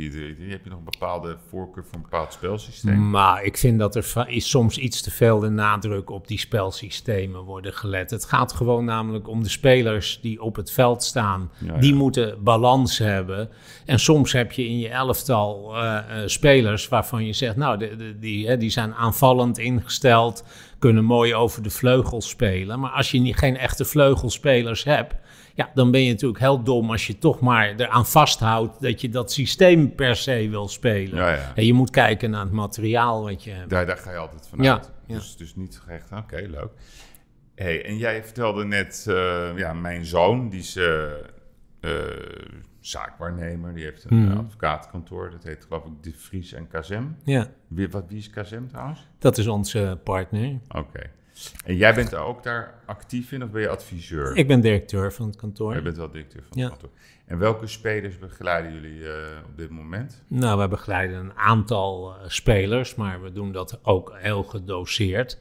[0.49, 3.09] Heb je nog een bepaalde voorkeur voor een bepaald spelsysteem?
[3.09, 7.41] Maar ik vind dat er is soms iets te veel de nadruk op die spelsystemen
[7.41, 8.09] worden gelet.
[8.09, 11.51] Het gaat gewoon namelijk om de spelers die op het veld staan.
[11.57, 11.97] Ja, die ja.
[11.97, 13.49] moeten balans hebben.
[13.85, 17.55] En soms heb je in je elftal eh, eh, spelers waarvan je zegt...
[17.55, 20.43] nou, de, de- die, hè, die zijn aanvallend ingesteld,
[20.79, 22.79] kunnen mooi over de vleugels spelen.
[22.79, 25.13] Maar als je niet, geen echte vleugelspelers hebt...
[25.55, 29.09] Ja, dan ben je natuurlijk heel dom als je toch maar eraan vasthoudt dat je
[29.09, 31.17] dat systeem per se wil spelen.
[31.17, 31.51] Ja, ja.
[31.55, 33.69] En je moet kijken naar het materiaal wat je hebt.
[33.69, 34.91] Daar, daar ga je altijd vanuit.
[35.07, 35.15] Ja.
[35.15, 36.71] Dus, dus niet echt, oké, leuk.
[37.55, 41.91] Hey, en jij vertelde net, eh, ja, mijn zoon, die is eh,
[42.79, 45.31] zaakwaarnemer, die heeft een eh, advocatenkantoor.
[45.31, 47.17] Dat heet geloof ik De Vries en Kazem.
[47.23, 49.07] Ja, Wie, wat, wie is Kazem trouwens?
[49.19, 50.59] dat is onze partner.
[50.67, 51.09] Oké.
[51.65, 54.35] En jij bent ook daar actief in of ben je adviseur?
[54.35, 55.71] Ik ben directeur van het kantoor.
[55.73, 56.63] Jij bent wel directeur van Ja.
[56.69, 56.97] het kantoor.
[57.25, 59.13] En welke spelers begeleiden jullie eh,
[59.49, 60.23] op dit moment?
[60.27, 65.37] Nou, we begeleiden een aantal eh, spelers, maar we doen dat ook heel gedoseerd.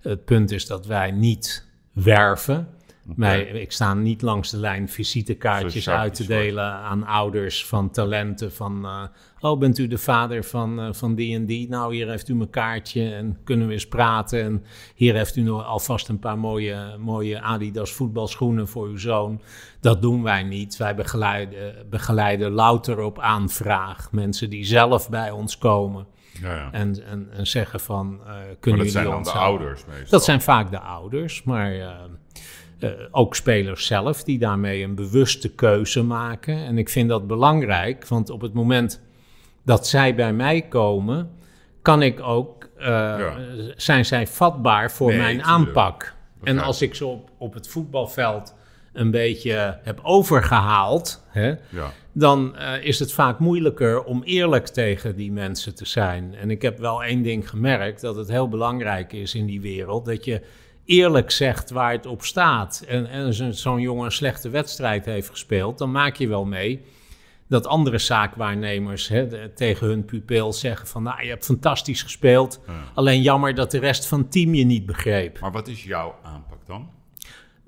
[0.00, 2.68] Het punt is dat wij niet werven.
[3.16, 8.52] Wij, ik sta niet langs de lijn visitekaartjes uit te delen aan ouders van talenten.
[8.52, 9.02] Van, eh,
[9.40, 11.68] oh, bent u de vader van, eh, van die en die?
[11.68, 14.42] Nou, hier heeft u mijn kaartje en kunnen we eens praten.
[14.42, 19.40] En hier heeft u nog alvast een paar mooie, mooie Adidas voetbalschoenen voor uw zoon.
[19.80, 20.76] Dat doen wij niet.
[20.76, 24.12] Wij begeleiden, begeleiden louter op aanvraag.
[24.12, 26.06] Mensen die zelf bij ons komen
[26.40, 26.72] Ja, ja.
[26.72, 30.10] en, en, en zeggen van, Maar kunnen dat zijn jullie dan ons de ouders meestal.
[30.10, 31.72] Dat zijn vaak de ouders, maar
[32.80, 36.56] eh, ook spelers zelf die daarmee een bewuste keuze maken.
[36.56, 39.00] En ik vind dat belangrijk, want op het moment
[39.64, 41.30] dat zij bij mij komen,
[41.82, 43.34] kan ik ook, eh, Ja.
[43.76, 45.48] zijn zij vatbaar voor Nee, mijn tuurlijk.
[45.56, 46.14] aanpak.
[46.42, 48.54] En als ik ze op, op het voetbalveld
[48.92, 51.92] een beetje heb overgehaald, hè, Ja.
[52.12, 56.34] dan eh, is het vaak moeilijker om eerlijk tegen die mensen te zijn.
[56.34, 60.04] En ik heb wel één ding gemerkt, dat het heel belangrijk is in die wereld,
[60.04, 60.40] dat je
[60.90, 62.84] eerlijk zegt waar het op staat.
[62.88, 66.84] En, en zo'n jongen een slechte wedstrijd heeft gespeeld, dan maak je wel mee
[67.48, 72.60] dat andere zaakwaarnemers hè, de- tegen hun pupil zeggen van, nou, je hebt fantastisch gespeeld,
[72.66, 72.72] Ja.
[72.94, 75.40] alleen jammer dat de rest van het team je niet begreep.
[75.40, 76.90] Maar wat is jouw aanpak dan?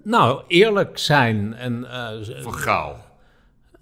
[0.05, 1.91] Nou, eerlijk zijn en...
[1.91, 2.97] eh, Van Gaal.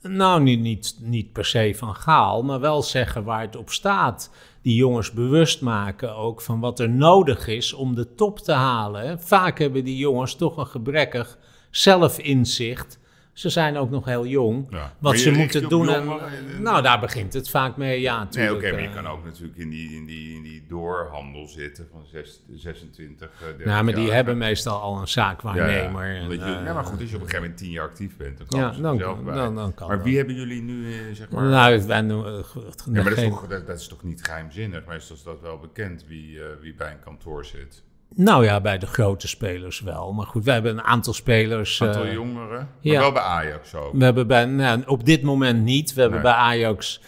[0.03, 4.31] Nou, niet, niet, niet per se van Gaal, maar wel zeggen waar het op staat.
[4.63, 9.21] Die jongens bewust maken ook van wat er nodig is om de top te halen.
[9.21, 11.39] Vaak hebben die jongens toch een gebrekkig
[11.71, 13.00] zelfinzicht.
[13.33, 14.67] Ze zijn ook nog heel jong.
[14.71, 14.93] Ja.
[14.99, 15.89] Wat je ze moeten doen.
[15.89, 18.01] En, jongeren en- nou, daar begint het vaak mee.
[18.01, 18.57] Ja, Nee, natuurlijk.
[18.65, 18.95] oké, maar je eh.
[18.95, 23.47] kan ook natuurlijk in die, in die, in die doorhandel zitten van zes- 26, eh,
[23.47, 24.15] 30 Ja, maar die jaar.
[24.15, 25.07] hebben meestal al een Ja, ja.
[25.07, 26.05] zaakwaarnemer.
[26.05, 28.17] en, je, eh, nee, maar goed, als je op een gegeven moment tien jaar actief
[28.17, 29.35] bent, dan komen ja, dan, zelf bij.
[29.35, 30.07] dan, dan kan maar dat.
[30.07, 31.45] wie hebben jullie nu, eh, zeg maar...
[31.45, 32.63] Nou, wij noemen- eh, ja,
[32.93, 34.87] maar dat is, toch, dat, dat is toch niet geheimzinnig?
[34.87, 37.83] Meestal is dat wel bekend wie, eh, wie bij een kantoor zit.
[38.15, 40.13] Nou ja, bij de grote spelers wel.
[40.13, 41.81] Maar goed, we hebben een aantal spelers.
[41.81, 43.01] Een aantal eh, jongeren, maar ja.
[43.01, 43.93] wel bij Ajax ook.
[43.93, 45.95] we hebben bij, nou, op dit moment niet.
[45.95, 46.33] We hebben Nee.
[46.33, 47.01] bij Ajax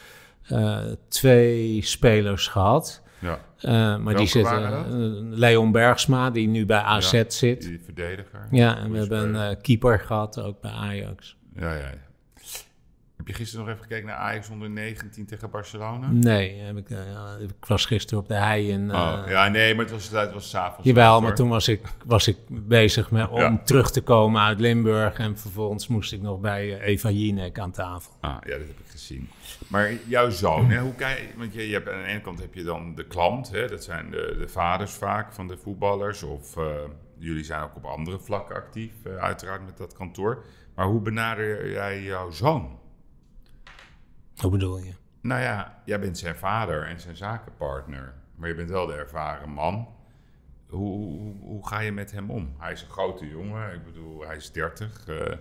[0.43, 0.79] eh,
[1.09, 3.03] twee spelers gehad.
[3.19, 5.35] Ja, Eh, maar Welke die zitten.
[5.39, 7.25] Leon Bergsma, die nu bij AZ Ja.
[7.29, 7.61] zit.
[7.63, 8.47] die verdediger.
[8.51, 11.37] Ja, en we hebben een keeper gehad ook bij Ajax.
[11.57, 11.91] Ja, ja.
[13.23, 16.11] Heb je gisteren nog even gekeken naar Ajax onder 19 tegen Barcelona?
[16.11, 16.99] Nee, heb ik, eh,
[17.41, 20.51] ik was gisteren op de hei eh, oh, ja, nee, maar het was, het was
[20.51, 20.87] s'avonds.
[20.87, 23.61] Jawel, maar toen was ik, was ik bezig met, om Ja.
[23.65, 25.19] terug te komen uit Limburg.
[25.19, 28.13] En vervolgens moest ik nog bij eh, Eva Jinek aan tafel.
[28.21, 29.29] Ah, ja, dat heb ik gezien.
[29.69, 32.55] Maar jouw zoon, hè, hoe kijk Want je, je hebt, aan de ene kant heb
[32.55, 36.23] je dan de klant, hè, dat zijn de, de vaders vaak van de voetballers.
[36.23, 36.65] Of eh,
[37.19, 40.45] jullie zijn ook op andere vlakken actief, eh, uiteraard met dat kantoor.
[40.75, 42.81] Maar hoe benader jij jouw zoon?
[44.43, 44.93] Hoe bedoel je?
[45.21, 48.15] Nou ja, jij bent zijn vader en zijn zakenpartner.
[48.35, 49.89] Maar je bent wel de ervaren man.
[50.69, 52.55] Hoe, hoe, hoe ga je met hem om?
[52.59, 53.75] Hij is een grote jongen.
[53.75, 55.07] Ik bedoel, hij is 30.
[55.09, 55.37] eh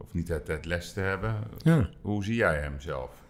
[0.00, 1.34] of niet het, het les te hebben.
[1.58, 1.88] Ja.
[2.00, 3.22] Hoe zie jij hem zelf?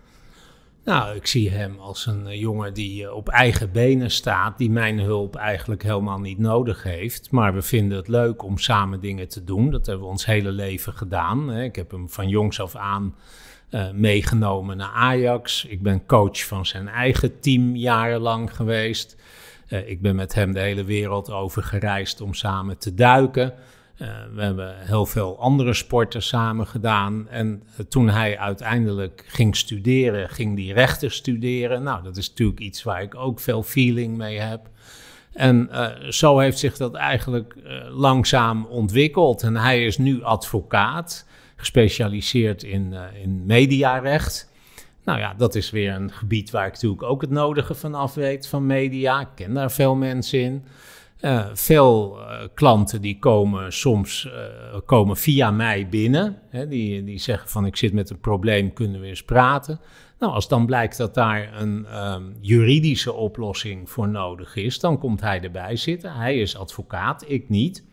[0.88, 4.70] Nou, ik zie hem als een eh, jongen die eh, op eigen benen staat, die
[4.70, 7.30] mijn hulp eigenlijk helemaal niet nodig heeft.
[7.30, 9.70] Maar we vinden het leuk om samen dingen te doen.
[9.70, 11.52] Dat hebben we ons hele leven gedaan.
[11.52, 13.14] Ik heb hem van jongs af aan
[13.70, 15.64] eh, meegenomen naar Ajax.
[15.64, 19.16] Ik ben coach van zijn eigen team jarenlang geweest.
[19.86, 23.54] Ik ben met hem de hele wereld over gereisd om samen te duiken.
[23.98, 27.28] Eh, we hebben heel veel andere sporten samen gedaan.
[27.28, 31.82] En eh, toen hij uiteindelijk ging studeren, ging hij rechten studeren.
[31.82, 34.68] Nou, dat is natuurlijk iets waar ik ook veel feeling mee heb.
[35.32, 37.54] En eh, zo heeft zich dat eigenlijk
[37.90, 39.42] langzaam ontwikkeld.
[39.42, 41.26] En hij is nu advocaat,
[41.56, 44.52] gespecialiseerd in, in mediarecht.
[45.04, 48.14] Nou ja, dat is weer een gebied waar ik natuurlijk ook het nodige van af
[48.14, 49.20] weet van media.
[49.20, 50.64] Ik ken daar veel mensen in.
[51.18, 56.38] Eh, veel eh, klanten die komen soms eh, komen via mij binnen.
[56.48, 59.80] Hè, die, die zeggen van ik zit met een probleem, kunnen we eens praten.
[60.18, 65.20] Nou, als dan blijkt dat daar een ehm, juridische oplossing voor nodig is, dan komt
[65.20, 66.12] hij erbij zitten.
[66.12, 67.86] Hij is advocaat, ik niet.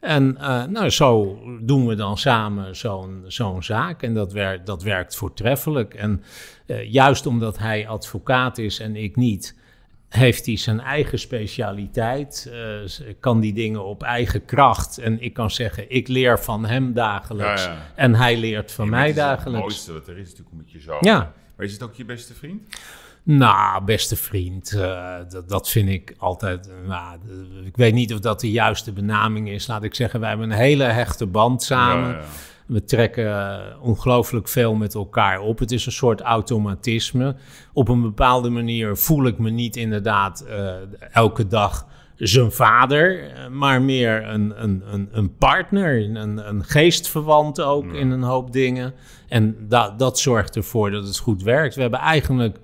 [0.00, 0.32] En
[0.70, 4.02] nou, zo doen we dan samen zo'n zo'n zaak.
[4.02, 5.94] En dat, werkt dat werkt voortreffelijk.
[5.94, 6.22] En
[6.84, 9.56] juist omdat hij advocaat is en ik niet,
[10.12, 14.98] heeft hij zijn eigen specialiteit, uh, kan die dingen op eigen kracht.
[14.98, 17.68] En ik kan zeggen, ik leer van hem dagelijks.
[17.94, 19.52] En hij leert van mij dagelijks.
[19.52, 20.96] Het mooiste dat er is natuurlijk met je zo.
[21.00, 21.32] Ja.
[21.56, 22.62] Maar is het ook je beste vriend?
[23.24, 26.70] Nou, beste vriend, uh, dat, dat, vind ik altijd.
[26.86, 27.18] Nou,
[27.64, 29.66] ik weet niet of dat de juiste benaming is.
[29.66, 32.20] Laat ik zeggen, wij hebben een hele hechte band samen.
[32.72, 35.58] We trekken ongelooflijk veel met elkaar op.
[35.58, 37.36] Het is een soort automatisme.
[37.72, 40.74] Op een bepaalde manier voel ik me niet inderdaad uh,
[41.12, 47.92] elke dag zijn vader, maar meer een, een, een, een partner, een, een geestverwant ook
[47.92, 48.94] in een hoop dingen.
[49.28, 51.74] En dat, dat zorgt ervoor dat het goed werkt.
[51.74, 52.58] We hebben eigenlijk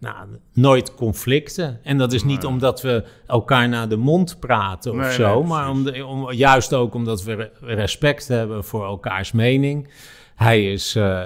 [0.00, 1.80] nou, nooit conflicten.
[1.82, 5.88] En dat is niet omdat we elkaar naar de mond praten of zo, maar om,
[6.02, 9.88] om, juist ook omdat we respect hebben voor elkaars mening.
[10.34, 11.22] Hij, is, uh,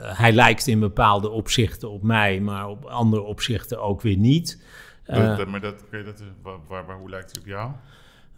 [0.00, 4.62] hij lijkt in bepaalde opzichten op mij, maar op andere opzichten ook weer niet.
[5.06, 7.70] Uh, dat, maar dat, dat, waar, waar, hoe lijkt hij op jou?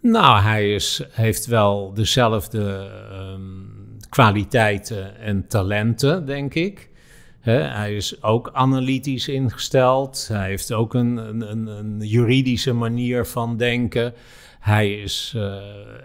[0.01, 6.88] Nou, hij is, heeft wel dezelfde um, kwaliteiten en talenten, denk ik
[7.51, 10.27] hij is ook analytisch ingesteld.
[10.27, 14.13] Hij heeft ook een, een, een juridische manier van denken.
[14.59, 15.53] Hij is uh,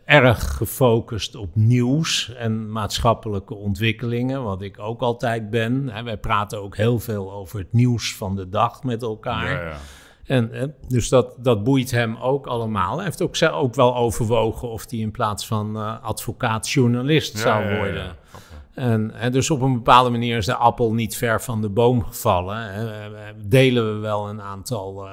[0.04, 6.04] erg gefocust op nieuws en maatschappelijke ontwikkelingen, wat ik ook altijd ben.
[6.04, 9.50] wij praten ook heel veel over het nieuws van de dag met elkaar.
[9.50, 9.76] Ja, ja.
[10.26, 12.96] En, dus dat, dat boeit hem ook allemaal.
[12.96, 17.76] Hij heeft ook, ook wel overwogen of hij in plaats van uh, advocaat journalist zou
[17.76, 18.16] worden.
[18.74, 22.04] En, en, dus op een bepaalde manier is de appel niet ver van de boom
[22.04, 22.92] gevallen.
[23.46, 25.12] Delen we wel een aantal uh,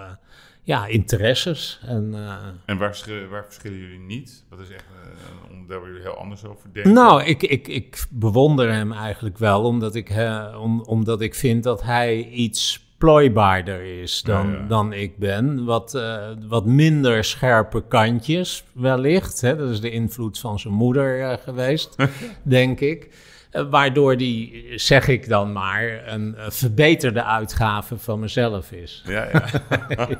[0.61, 1.79] ja, interesses.
[1.85, 2.33] En, uh,
[2.65, 4.45] en waar, verschillen, waar verschillen jullie niet?
[4.49, 6.93] Wat is echt uh, omdat jullie heel anders over denken?
[6.93, 10.13] Nou, ik, ik, ik bewonder hem eigenlijk wel, omdat ik,
[10.59, 15.65] om, omdat ik vind dat hij iets plooibaarder is dan, dan ik ben.
[15.65, 19.41] Wat, uh, wat minder scherpe kantjes wellicht.
[19.41, 19.55] Hè?
[19.55, 21.95] Dat is de invloed van zijn moeder uh, geweest,
[22.43, 23.09] denk ik.
[23.51, 29.03] Uh, waardoor die, zeg ik dan maar, een verbeterde uitgave van mezelf is.
[29.05, 29.47] Ja, ja.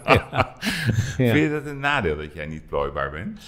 [0.06, 0.56] ja.
[1.16, 3.40] Vind je dat een nadeel dat jij niet plooibaar bent?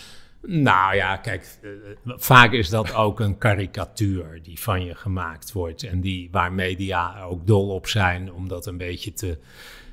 [0.48, 1.70] Nou ja, kijk, eh,
[2.06, 5.84] vaak is dat ook een karikatuur die van je gemaakt wordt.
[5.84, 9.38] En die, waar media ook dol op zijn om dat een beetje te,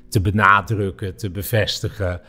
[0.09, 2.21] te benadrukken, te bevestigen.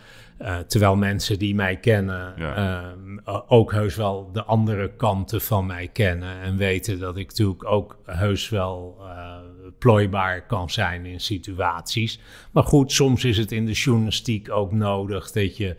[0.42, 5.88] Uh, terwijl mensen die mij kennen uh, ook heus wel de andere kanten van mij
[5.88, 6.40] kennen.
[6.40, 9.36] En weten dat ik natuurlijk ook heus wel uh,
[9.78, 12.20] plooibaar kan zijn in situaties.
[12.50, 15.76] Maar goed, soms is het in de journalistiek ook nodig dat je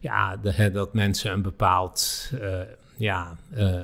[0.00, 2.60] ja, de, dat mensen een bepaald uh,
[2.96, 3.80] ja, uh,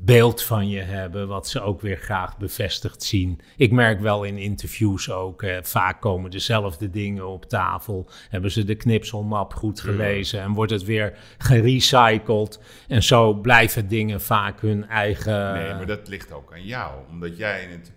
[0.00, 3.40] beeld van je hebben, wat ze ook weer graag bevestigd zien.
[3.56, 8.10] Ik merk wel in interviews ook, vaak komen dezelfde dingen op tafel.
[8.28, 12.60] Hebben ze de knipselmap goed gelezen en wordt het weer gerecycled.
[12.88, 15.52] En zo blijven dingen vaak hun eigen...
[15.52, 17.62] Nee, maar dat ligt ook aan jou, omdat jij...
[17.62, 17.92] In het,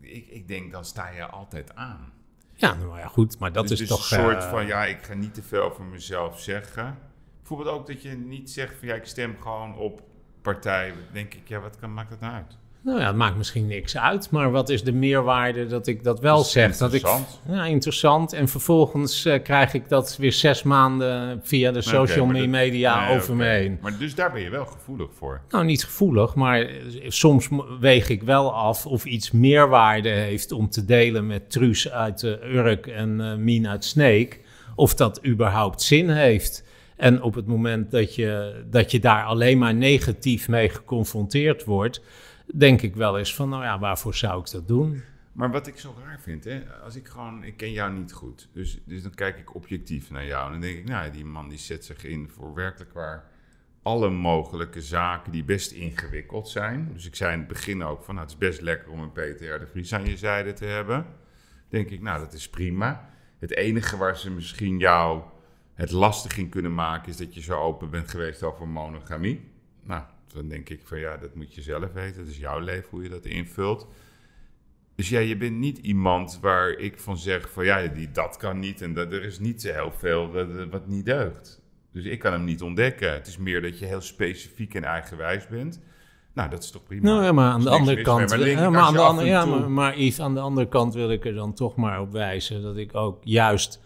[0.00, 2.12] ik, ik denk, dan sta je altijd aan.
[2.54, 4.10] Ja, nou ja, goed, maar dat dus, is dus toch...
[4.10, 6.98] een soort uh, van, ja, ik ga niet te veel over mezelf zeggen.
[7.38, 10.02] Bijvoorbeeld ook dat je niet zegt van, ja, ik stem gewoon op
[10.44, 10.92] partij.
[11.12, 12.56] denk ik, ja, wat kan, maakt dat nou uit?
[12.84, 16.20] Nou ja, het maakt misschien niks uit, maar wat is de meerwaarde dat ik dat
[16.20, 16.76] wel dat zeg?
[16.76, 17.06] Dat ik,
[17.48, 18.32] ja, interessant.
[18.32, 23.16] En vervolgens uh, krijg ik dat weer zes maanden via de social okay, media nee,
[23.16, 23.46] over okay.
[23.46, 23.78] me heen.
[23.80, 25.40] Maar dus daar ben je wel gevoelig voor?
[25.50, 26.76] Nou, niet gevoelig, maar eh,
[27.08, 27.48] soms
[27.80, 32.54] weeg ik wel af of iets meerwaarde heeft om te delen met Truus uit uh,
[32.54, 34.40] Urk en uh, Mien uit Sneek.
[34.74, 36.64] Of dat überhaupt zin heeft.
[37.04, 42.02] En op het moment dat je, dat je daar alleen maar negatief mee geconfronteerd wordt
[42.54, 45.02] denk ik wel eens van, nou ja, waarvoor zou ik dat doen?
[45.32, 48.48] Maar wat ik zo raar vind, hè, als ik gewoon, ik ken jou niet goed,
[48.52, 51.48] dus, dus dan kijk ik objectief naar jou en dan denk ik, nou, die man
[51.48, 53.24] die zet zich in voor werkelijk waar
[53.82, 56.90] alle mogelijke zaken die best ingewikkeld zijn.
[56.92, 59.12] Dus ik zei in het begin ook van, nou, het is best lekker om een
[59.12, 61.06] PTR de Vries aan je zijde te hebben.
[61.68, 63.08] Denk ik, nou, dat is prima.
[63.38, 65.22] Het enige waar ze misschien jou
[65.74, 69.40] het lastig in kunnen maken, is dat je zo open bent geweest over monogamie.
[69.82, 70.02] Nou,
[70.32, 72.20] dan denk ik van ja, dat moet je zelf weten.
[72.20, 73.86] Het is jouw leven hoe je dat invult.
[74.94, 78.58] Dus ja, je bent niet iemand waar ik van zeg van ja, die, dat kan
[78.58, 81.62] niet en dat, er is niet zo heel veel wat, wat niet deugt.
[81.92, 83.12] Dus ik kan hem niet ontdekken.
[83.12, 85.80] Het is meer dat je heel specifiek en eigenwijs bent.
[86.32, 87.02] Nou, dat is toch prima.
[87.02, 88.30] Nou ja, maar aan de andere kant.
[88.30, 91.10] Maar, ja, maar, aan de andere, ja, maar, maar Yves, aan de andere kant wil
[91.10, 93.80] ik er dan toch maar op wijzen dat ik ook juist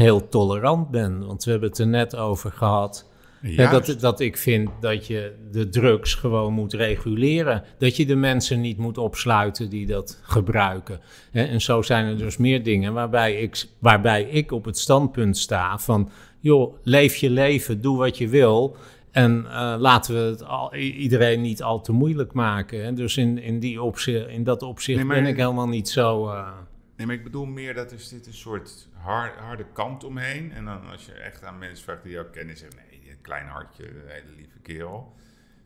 [0.00, 1.26] heel tolerant ben.
[1.26, 3.08] Want we hebben het er net over gehad
[3.40, 7.64] Ja, dat, dat ik vind dat je de drugs gewoon moet reguleren.
[7.78, 11.00] Dat je de mensen niet moet opsluiten die dat gebruiken.
[11.32, 15.78] En zo zijn er dus meer dingen waarbij ik, waarbij ik op het standpunt sta
[15.78, 16.10] van...
[16.40, 18.76] joh, leef je leven, doe wat je wil...
[19.10, 22.94] En uh, laten we het al, iedereen niet al te moeilijk maken.
[22.94, 26.26] Dus in, in, die opzicht, in dat opzicht ben ik helemaal niet zo...
[26.26, 26.48] Uh...
[26.96, 30.52] Nee, maar ik bedoel meer dat er zit een soort hard, harde kant omheen.
[30.52, 32.56] En dan als je echt aan mensen vraagt die jou kennen...
[32.56, 35.16] zeggen nee, een klein hartje, een hele lieve kerel.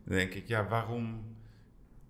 [0.05, 1.35] Dan denk ik, ja, waarom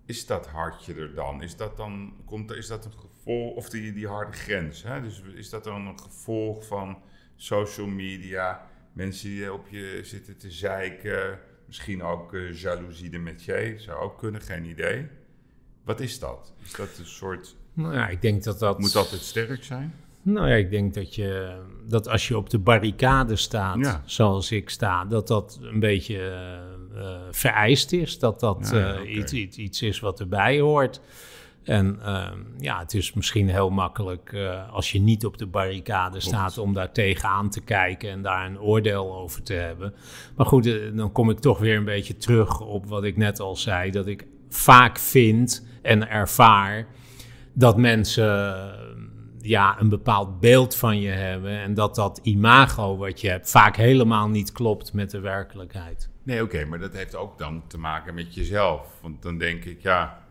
[0.05, 1.41] is dat hartje er dan?
[1.41, 5.01] Is dat dan, komt, is dat een gevolg, of die, die harde grens, hè?
[5.01, 7.01] Dus is dat dan een gevolg van
[7.35, 13.79] social media, mensen die op je zitten te zeiken, misschien ook uh, jaloezie de métier,
[13.79, 15.07] zou ook kunnen, geen idee.
[15.83, 16.53] Wat is dat?
[16.63, 17.55] Is dat een soort...
[17.73, 18.79] Nou ja, ik denk dat dat...
[18.79, 19.93] Moet altijd sterk zijn?
[20.25, 21.55] Nou ja, ik denk dat, je,
[21.87, 26.33] dat als je op de barricade staat, zoals ik sta, dat dat een beetje
[26.95, 28.19] uh, vereist is.
[28.19, 31.01] Dat dat uh, iets, iets, iets, is wat erbij hoort.
[31.63, 34.35] En ehm, ja, het is misschien heel makkelijk
[34.71, 38.59] als je niet op de barricade staat om daar tegenaan te kijken en daar een
[38.59, 39.93] oordeel over te hebben.
[40.35, 43.55] Maar goed, dan kom ik toch weer een beetje terug op wat ik net al
[43.55, 43.91] zei.
[43.91, 46.87] Dat ik vaak vind en ervaar
[47.53, 48.73] dat mensen
[49.47, 51.59] ja, een bepaald beeld van je hebben.
[51.59, 56.09] En dat dat imago wat je hebt vaak helemaal niet klopt met de werkelijkheid.
[56.23, 58.99] Nee, oké, maar dat heeft ook dan te maken met jezelf.
[59.01, 60.23] Want dan denk ik, ja,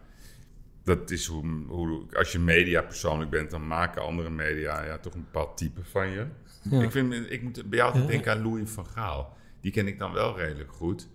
[0.84, 5.14] dat is hoe, hoe als je media persoonlijk bent, dan maken andere media ja, toch
[5.14, 6.26] een bepaald type van je.
[6.70, 9.36] Ik, vind, ik moet bij jou altijd denken aan Louis van Gaal.
[9.60, 11.08] Die ken ik dan wel redelijk goed.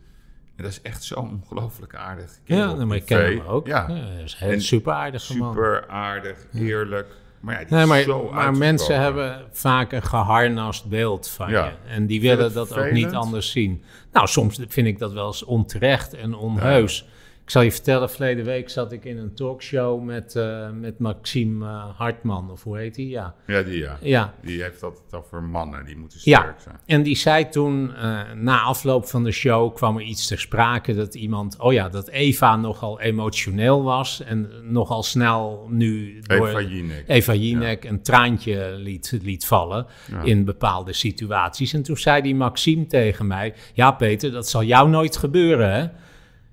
[0.56, 2.80] En dat is echt zo'n ongelooflijk aardig kerel.
[2.80, 3.68] Ja, maar ik ken hem ook.
[3.68, 5.54] Ja, ja is heel super aardig man.
[5.54, 7.16] Super aardig, eerlijk.
[7.40, 11.70] Maar, ja, nee, maar, maar mensen hebben vaak een geharnast beeld van je.
[11.88, 13.84] En die willen dat ook niet anders zien.
[14.12, 17.08] Nou, soms vind ik dat wel eens onterecht en onheus.
[17.50, 21.66] Ik zal je vertellen, verleden week zat ik in een talkshow met, uh, met Maxime
[21.66, 23.06] uh, Hartman, of hoe heet hij?
[23.06, 23.36] Ja.
[23.48, 23.98] ja, die ja.
[24.02, 24.34] ja.
[24.42, 26.64] Die heeft altijd over mannen, die moeten sterk ja.
[26.64, 26.76] zijn.
[26.86, 30.94] En die zei toen, uh, na afloop van de show kwam er iets ter sprake
[30.94, 36.62] dat iemand, oh ja, dat Eva nogal emotioneel was en nogal snel nu door Eva
[36.62, 39.86] Jinek, Eva Jinek een traantje liet, liet vallen
[40.24, 41.74] in bepaalde situaties.
[41.74, 45.88] En toen zei die Maxime tegen mij, ja Peter, dat zal jou nooit gebeuren hè?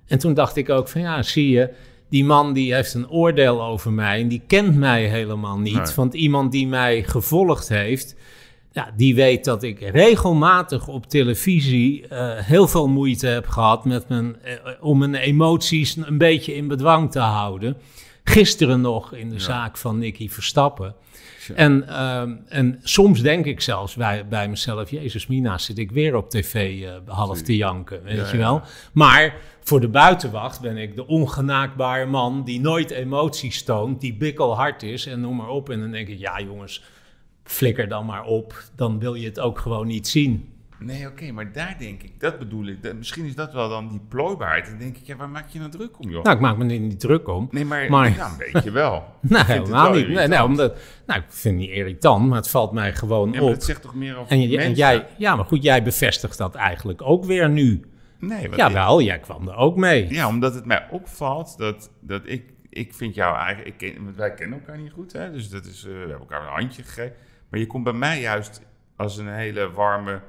[0.07, 1.71] En toen dacht ik ook van ja, zie je,
[2.09, 5.95] die man die heeft een oordeel over mij en die kent mij helemaal niet.
[5.95, 8.17] Want iemand die mij gevolgd heeft,
[8.73, 14.09] ja, die weet dat ik regelmatig op televisie uh, heel veel moeite heb gehad met
[14.09, 17.77] mijn, uh, om mijn emoties een beetje in bedwang te houden.
[18.25, 20.95] Gisteren nog in de zaak van Nicky Verstappen.
[21.55, 26.17] En, uh, en soms denk ik zelfs bij, bij mezelf, Jezus Mina, zit ik weer
[26.17, 28.63] op tv uh, half te janken, weet je wel.
[28.93, 29.35] Maar
[29.69, 35.07] voor de buitenwacht ben ik de ongenaakbare man die nooit emoties toont, die bikkelhard is
[35.07, 35.71] en noem maar op.
[35.71, 36.85] En dan denk ik, ja jongens,
[37.45, 40.49] flikker dan maar op, dan wil je het ook gewoon niet zien.
[40.79, 42.83] Nee, oké, maar daar denk ik, dat bedoel ik.
[42.83, 44.67] Dat, misschien is dat wel dan die plooibaarheid.
[44.67, 46.23] Dan denk ik, ja, waar maak je nou druk om, joh?
[46.23, 47.49] Nou, ik maak me niet druk om.
[47.51, 48.17] Nee, maar, maar...
[48.17, 49.05] Ja, een beetje wel.
[49.21, 50.09] nou, helemaal niet.
[50.09, 53.43] Nee, nee, omdat, nou, ik vind het niet irritant, maar het valt mij gewoon ja,
[53.43, 53.51] op.
[53.51, 57.03] het zegt toch meer over en, en jij, Ja, maar goed, jij bevestigt dat eigenlijk
[57.03, 57.85] ook weer nu.
[58.19, 60.09] Nee, wat Jawel, jij kwam er ook mee.
[60.09, 62.55] Ja, omdat het mij opvalt dat, dat ik...
[62.69, 63.83] Ik vind jou eigenlijk...
[63.83, 65.33] Ik ken, wij kennen elkaar niet goed, hè?
[65.33, 67.17] Dus dat is, uh, we hebben elkaar een handje gegeven.
[67.49, 68.61] Maar je komt bij mij juist
[68.97, 70.21] als een hele warme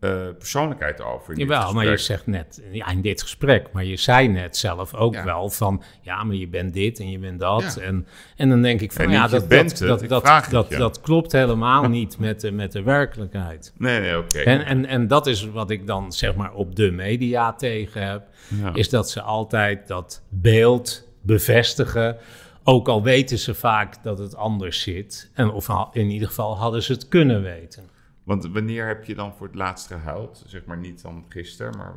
[0.00, 1.36] uh, persoonlijkheid over.
[1.36, 5.22] Jawel, maar je zegt net, ja, in dit gesprek, maar je zei net zelf ook
[5.22, 7.76] wel van, ja, maar je bent dit en je bent dat.
[7.76, 11.88] En, en dan denk ik van, ja, dat, dat, dat, dat, dat, dat, klopt helemaal
[11.98, 13.72] niet met de, met de werkelijkheid.
[13.76, 14.38] Nee, nee, oké.
[14.38, 18.26] En, en, en dat is wat ik dan zeg maar op de media tegen heb,
[18.74, 22.16] is dat ze altijd dat beeld bevestigen.
[22.64, 25.30] Ook al weten ze vaak dat het anders zit.
[25.34, 27.96] En of in ieder geval hadden ze het kunnen weten.
[28.28, 30.44] Want wanneer heb je dan voor het laatst gehuild?
[30.46, 31.92] Zeg maar niet dan gisteren, maar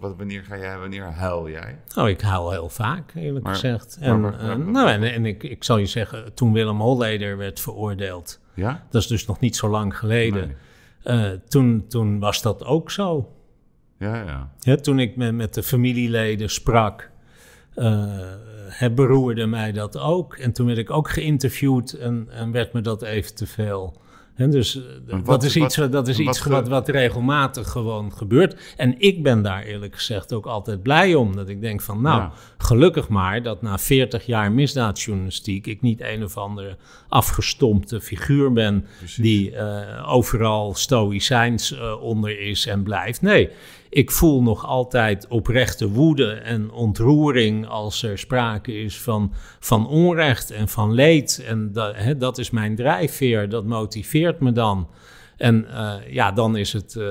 [0.00, 1.78] wat, wanneer ga jij, wanneer huil jij?
[1.96, 3.98] Oh, ik huil heel vaak, eerlijk gezegd.
[4.00, 7.60] En, maar, uh, nou, en, en ik, ik zal je zeggen, toen Willem Holleder werd
[7.60, 8.86] veroordeeld, ja?
[8.90, 10.56] dat is dus nog niet zo lang geleden,
[11.04, 11.32] nee.
[11.32, 13.32] uh, toen, toen was dat ook zo.
[13.98, 14.52] Ja, ja.
[14.58, 17.10] ja toen ik met, met de familieleden sprak,
[17.76, 18.32] uh,
[18.94, 20.36] beroerde mij dat ook.
[20.36, 24.06] En toen werd ik ook geïnterviewd en, en werd me dat even te veel.
[24.38, 28.74] En dus wat, dat is iets, wat, dat is iets wat, wat, regelmatig gewoon gebeurt.
[28.76, 31.36] En ik ben daar eerlijk gezegd ook altijd blij om.
[31.36, 35.66] Dat ik denk van, nou, gelukkig maar dat na 40 jaar misdaadjournalistiek...
[35.66, 36.76] ik niet een of andere
[37.08, 38.86] afgestompte figuur ben...
[39.16, 43.22] die uh, overal stoïcijns uh, onder is en blijft.
[43.22, 43.50] Nee,
[43.90, 50.50] ik voel nog altijd oprechte woede en ontroering als er sprake is van, van onrecht
[50.50, 51.42] en van leed.
[51.46, 54.88] En dat, hè, dat is mijn drijfveer, dat motiveert me dan.
[55.36, 57.08] En uh, ja, dan is het uh,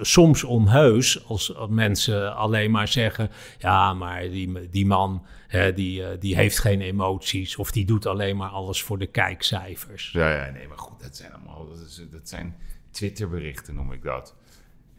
[0.00, 6.06] soms onheus als mensen alleen maar zeggen: ja, maar die, die man hè, die, uh,
[6.18, 10.10] die heeft geen emoties of die doet alleen maar alles voor de kijkcijfers.
[10.12, 12.56] Ja, ja nee, maar goed, dat zijn allemaal dat, is, dat zijn
[12.90, 14.36] Twitterberichten, noem ik dat.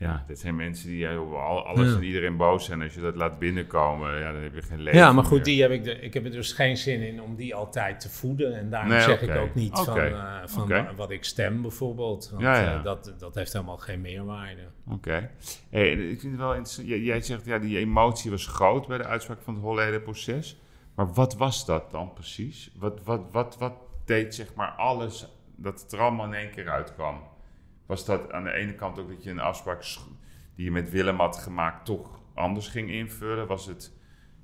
[0.02, 1.96] Ja, dit zijn mensen die over alles ja.
[1.96, 2.82] en iedereen boos zijn.
[2.82, 5.44] Als je dat laat binnenkomen, ja, dan heb je geen leven Ja, maar goed, meer.
[5.44, 8.10] die heb ik, de, ik heb er dus geen zin in om die altijd te
[8.10, 8.58] voeden.
[8.58, 9.36] En daarom nee, zeg okay.
[9.36, 10.10] ik ook niet okay.
[10.10, 10.96] van, uh, van okay.
[10.96, 12.30] wat ik stem bijvoorbeeld.
[12.30, 12.78] Want ja, ja.
[12.78, 14.62] Uh, dat, dat heeft helemaal geen meerwaarde.
[14.88, 15.30] Oké.
[15.70, 16.88] Hey, ik vind het wel interessant.
[16.88, 20.60] Jij, jij zegt, ja, die emotie was groot bij de uitspraak van het Holleder-proces.
[20.96, 22.72] Maar wat was dat dan precies?
[22.76, 23.74] Wat, wat, wat, wat
[24.06, 27.22] deed zeg maar alles dat het er allemaal in één keer uitkwam?
[27.92, 29.84] Was dat aan de ene kant ook dat je een afspraak
[30.56, 33.48] die je met Willem had gemaakt toch anders ging invullen?
[33.48, 33.92] Was het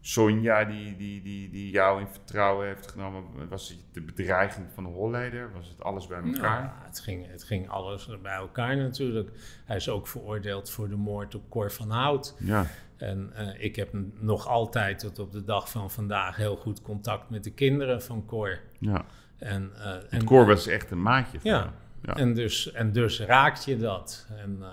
[0.02, 3.24] Sonja die, die, die, die jou in vertrouwen heeft genomen?
[3.50, 5.52] Was het de bedreiging van de Holleder?
[5.54, 6.62] Was het alles bij elkaar?
[6.62, 9.32] Ja, het, ging, het ging alles bij elkaar natuurlijk.
[9.66, 12.36] Hij is ook veroordeeld voor de moord op Cor van Hout.
[12.39, 12.66] Ja.
[12.98, 13.89] En uh, ik heb
[14.20, 18.26] nog altijd tot op de dag van vandaag heel goed contact met de kinderen van
[18.26, 18.60] Cor.
[18.80, 19.06] Ja.
[19.38, 21.74] En, uh, en Cor was echt een maatje van ja.
[22.08, 22.16] Ja.
[22.16, 24.28] En, dus, en dus raakt je dat.
[24.30, 24.68] En uh,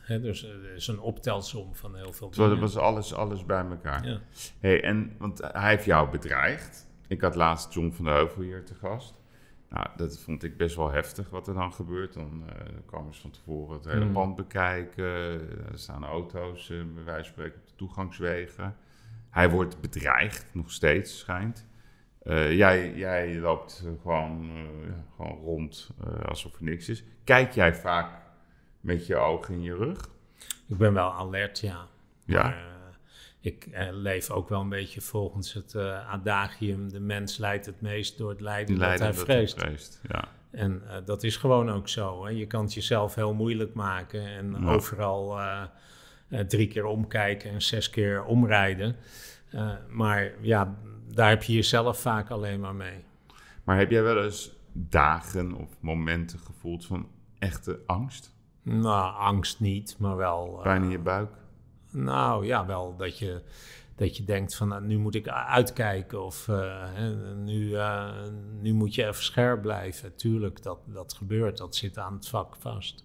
[0.00, 2.50] hè, dus er is een optelsom van heel veel dingen.
[2.50, 4.06] Dat was alles, alles bij elkaar.
[4.06, 4.20] Ja.
[4.58, 6.88] Hey, en, want hij heeft jou bedreigd.
[7.08, 9.14] Ik had laatst John van der Heuvel hier te gast.
[9.68, 12.12] Nou, dat vond ik best wel heftig wat er dan gebeurt.
[12.12, 12.52] Dan uh,
[12.86, 14.12] komen ze van tevoren het hele Mm.
[14.12, 15.04] pand bekijken.
[15.04, 18.76] Er staan auto's, uh, bij wijze van spreken, op de toegangswegen.
[19.30, 21.66] Hij wordt bedreigd, nog steeds schijnt.
[22.22, 27.04] Uh, jij, jij loopt gewoon, uh, ja, gewoon rond uh, alsof er niks is.
[27.24, 28.22] Kijk jij vaak
[28.80, 30.08] met je ogen in je rug?
[30.66, 31.86] Ik ben wel alert, ja.
[32.24, 32.42] Ja.
[32.42, 32.78] Maar,
[33.40, 35.76] ik leef ook wel een beetje volgens het
[36.08, 39.56] adagium: de mens leidt het meest door het lijden, dat hij vreest.
[39.56, 40.00] Dat vreest.
[40.08, 40.28] Ja.
[40.50, 42.24] En dat is gewoon ook zo.
[42.24, 42.30] Hè?
[42.30, 44.72] Je kan het jezelf heel moeilijk maken en ja.
[44.72, 45.38] overal
[46.46, 48.96] drie keer omkijken en zes keer omrijden.
[49.88, 50.76] maar ja,
[51.14, 53.04] daar heb je jezelf vaak alleen maar mee.
[53.64, 57.08] Maar heb jij wel eens dagen of momenten gevoeld van
[57.38, 58.34] echte angst?
[58.62, 60.60] Nou, angst niet, maar wel...
[60.62, 61.30] Pijn in je buik?
[61.90, 63.42] Nou ja, wel dat je,
[63.96, 66.84] dat je denkt van nou, nu moet ik uitkijken of uh,
[67.36, 68.10] nu, uh,
[68.60, 70.16] nu moet je even scherp blijven.
[70.16, 73.04] Tuurlijk, dat, dat gebeurt, dat zit aan het vak vast.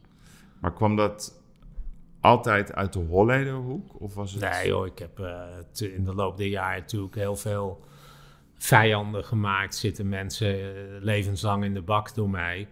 [0.59, 1.41] Maar kwam dat
[2.19, 4.01] altijd uit de Hollederhoek?
[4.01, 4.41] Of was het...
[4.41, 5.19] Nee hoor, ik heb
[5.79, 7.83] in de loop der jaren natuurlijk heel veel
[8.65, 9.75] vijanden gemaakt.
[9.75, 10.65] Zitten mensen uh,
[10.99, 12.67] levenslang in de bak door mij.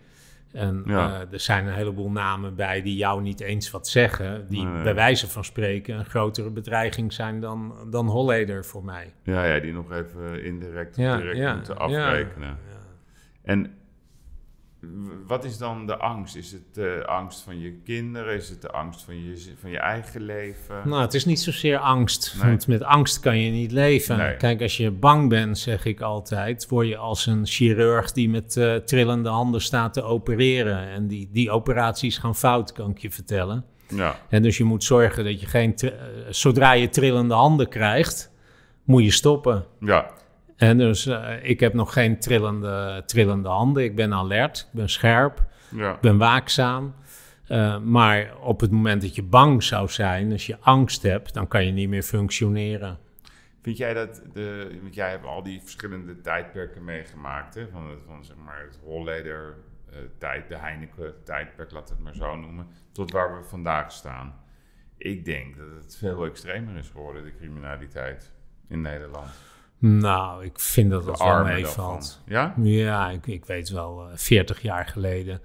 [0.52, 1.22] En ja.
[1.22, 4.46] uh, er zijn een heleboel namen bij die jou niet eens wat zeggen.
[4.50, 4.84] Die Nee.
[4.84, 9.14] bij wijze van spreken een grotere bedreiging zijn dan, dan Holleder voor mij.
[9.24, 12.48] Ja, ja, die nog even indirect Ja, direct ja, moeten afrekenen.
[12.48, 12.58] Ja.
[13.42, 13.74] En
[15.28, 16.36] wat is dan de angst?
[16.36, 18.34] Is het de angst van je kinderen?
[18.36, 20.76] Is het de angst van je, van je eigen leven?
[20.86, 22.50] Nou, het is niet zozeer angst, Nee.
[22.50, 24.18] want met angst kan je niet leven.
[24.18, 24.38] Nee.
[24.38, 28.58] Kijk, als je bang bent, zeg ik altijd, word je als een chirurg die met
[28.58, 30.88] eh, trillende handen staat te opereren.
[30.88, 33.66] En die, die operaties gaan fout, kan ik je vertellen.
[33.88, 35.92] Ja, En dus je moet zorgen dat je geen, eh,
[36.30, 38.32] zodra je trillende handen krijgt,
[38.84, 39.66] moet je stoppen.
[39.80, 40.10] ja,
[40.64, 43.84] En dus eh, ik heb nog geen trillende, trillende handen.
[43.84, 45.94] Ik ben alert, ik ben scherp, ja.
[45.94, 46.96] ik ben waakzaam.
[47.48, 51.48] Eh, maar op het moment dat je bang zou zijn, als je angst hebt, dan
[51.48, 52.98] kan je niet meer functioneren.
[53.62, 57.68] Vind jij dat, de, want jij hebt al die verschillende tijdperken meegemaakt, hè?
[57.72, 59.56] Van, het, van zeg maar het Holleder
[59.90, 64.36] eh, tijd, de Heineken tijdperk, we het maar zo noemen, tot waar we vandaag staan.
[64.98, 68.34] Ik denk dat het veel extremer is geworden, de criminaliteit
[68.68, 69.30] in Nederland.
[69.86, 72.22] Nou, ik vind dat dat wel meevalt.
[72.26, 72.54] Ja?
[72.62, 75.42] Ja, ik, ik weet wel, eh, 40 jaar geleden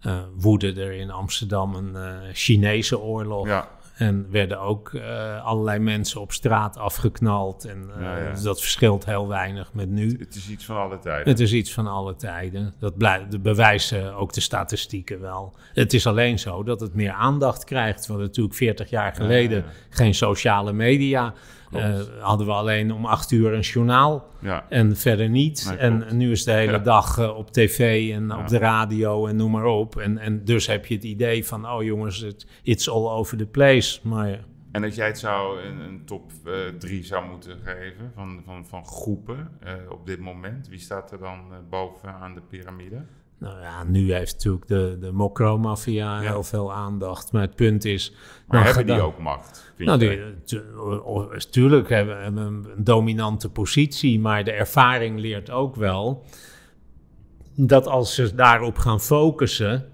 [0.00, 3.46] eh, woedde er in Amsterdam een eh, Chinese oorlog.
[3.46, 4.94] Ja, En werden ook
[5.42, 7.64] allerlei mensen op straat afgeknald.
[7.64, 8.32] En Ja, ja.
[8.42, 10.16] dat verschilt heel weinig met nu.
[10.18, 11.28] het is iets van alle tijden.
[11.28, 12.74] Het is iets van alle tijden.
[12.78, 15.54] Dat blij- de bewijzen ook de statistieken wel.
[15.72, 18.06] Het is alleen zo dat het meer aandacht krijgt.
[18.06, 21.34] Hadden natuurlijk 40 jaar geleden geen sociale media.
[21.74, 24.66] Eh, hadden we alleen om acht uur een journaal ja.
[24.68, 25.66] en verder niet.
[25.68, 26.78] Nee, en, nu is de hele Ja.
[26.78, 28.38] dag eh, op tv en Ja.
[28.38, 29.96] op de radio en noem maar op.
[29.96, 33.46] En, en dus heb je het idee van, oh jongens, het, it's all over the
[33.46, 34.00] place.
[34.08, 34.44] Maar.
[34.72, 36.32] En als jij het zou een, een top
[36.78, 41.18] 3 zou moeten geven van, van, van groepen eh, op dit moment, wie staat er
[41.18, 43.04] dan eh, bovenaan de piramide?
[43.38, 46.30] Nou ja, nu heeft natuurlijk de, de Mokro-maffia Ja.
[46.30, 47.32] heel veel aandacht.
[47.32, 48.10] Maar het punt is...
[48.46, 49.72] Maar nou, hebben die ook macht?
[49.78, 50.62] Nou, die, tu-
[51.04, 56.24] o- tuurlijk hebben we een, een dominante positie, maar de ervaring leert ook wel
[57.56, 59.88] dat als ze daarop gaan focussen,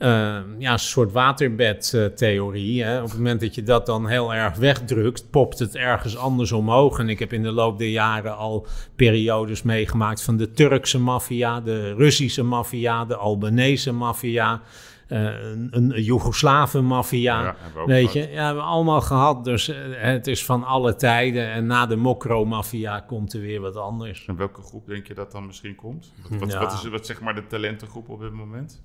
[0.00, 2.84] eh, ja, een soort waterbedtheorie.
[3.02, 6.98] Op het moment dat je dat dan heel erg wegdrukt, popt het ergens anders omhoog.
[6.98, 11.60] En ik heb in de loop der jaren al periodes meegemaakt van de Turkse maffia,
[11.60, 14.60] de Russische maffia, de Albanese maffia,
[15.08, 17.42] eh, een, een Joegoslaven-maffia.
[17.42, 18.12] Ja, Weet gehad.
[18.28, 19.44] je, ja, hebben we allemaal gehad.
[19.44, 21.50] Dus eh, het is van alle tijden.
[21.52, 24.24] En na de Mokro-maffia komt er weer wat anders.
[24.26, 26.12] En welke groep denk je dat dan misschien komt?
[26.28, 26.58] Wat, wat, Ja.
[26.60, 28.80] wat is wat zeg maar de talentengroep op dit moment?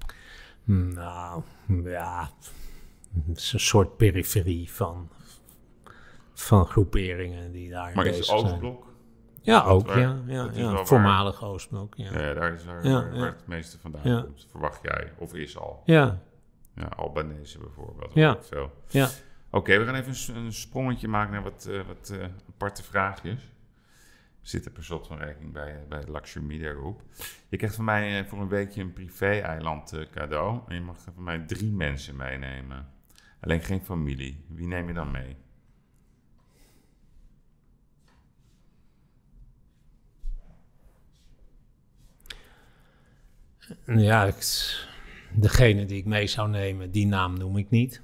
[0.66, 1.41] Nou,
[1.84, 2.30] ja.
[3.28, 5.09] Het is een soort periferie van,
[6.34, 8.38] van groeperingen die daar Maar is zijn.
[8.39, 8.93] Oostblok?
[9.41, 9.88] Ja, dat ook.
[9.88, 10.72] waar- Ja, ja, ja.
[10.72, 11.95] waar- Voormalig Oostblok.
[11.95, 12.20] Ja.
[12.20, 14.47] Ja, daar is waar, Ja, het meeste vandaan komt.
[14.51, 15.11] Verwacht jij?
[15.18, 15.82] Of is al?
[15.86, 16.20] ja,
[16.76, 18.13] Ja, Albanese bijvoorbeeld.
[18.13, 18.38] Ja.
[18.41, 18.72] Veel.
[18.88, 19.09] ja.
[19.51, 23.49] Oké, we gaan even een sprongetje maken naar wat, eh, wat eh, aparte vraagjes.
[24.45, 27.01] Zitten per slot van rekening bij, bij de Luxury Media Group.
[27.49, 30.59] Je krijgt van mij eh, voor een weekje een privé-eiland eh, cadeau.
[30.67, 32.89] En je mag van mij drie mensen meenemen.
[33.39, 34.45] Alleen geen familie.
[34.47, 35.35] Wie neem je dan mee?
[43.85, 44.87] Ja, ik-
[45.33, 48.01] degene die ik mee zou nemen, die naam noem ik niet.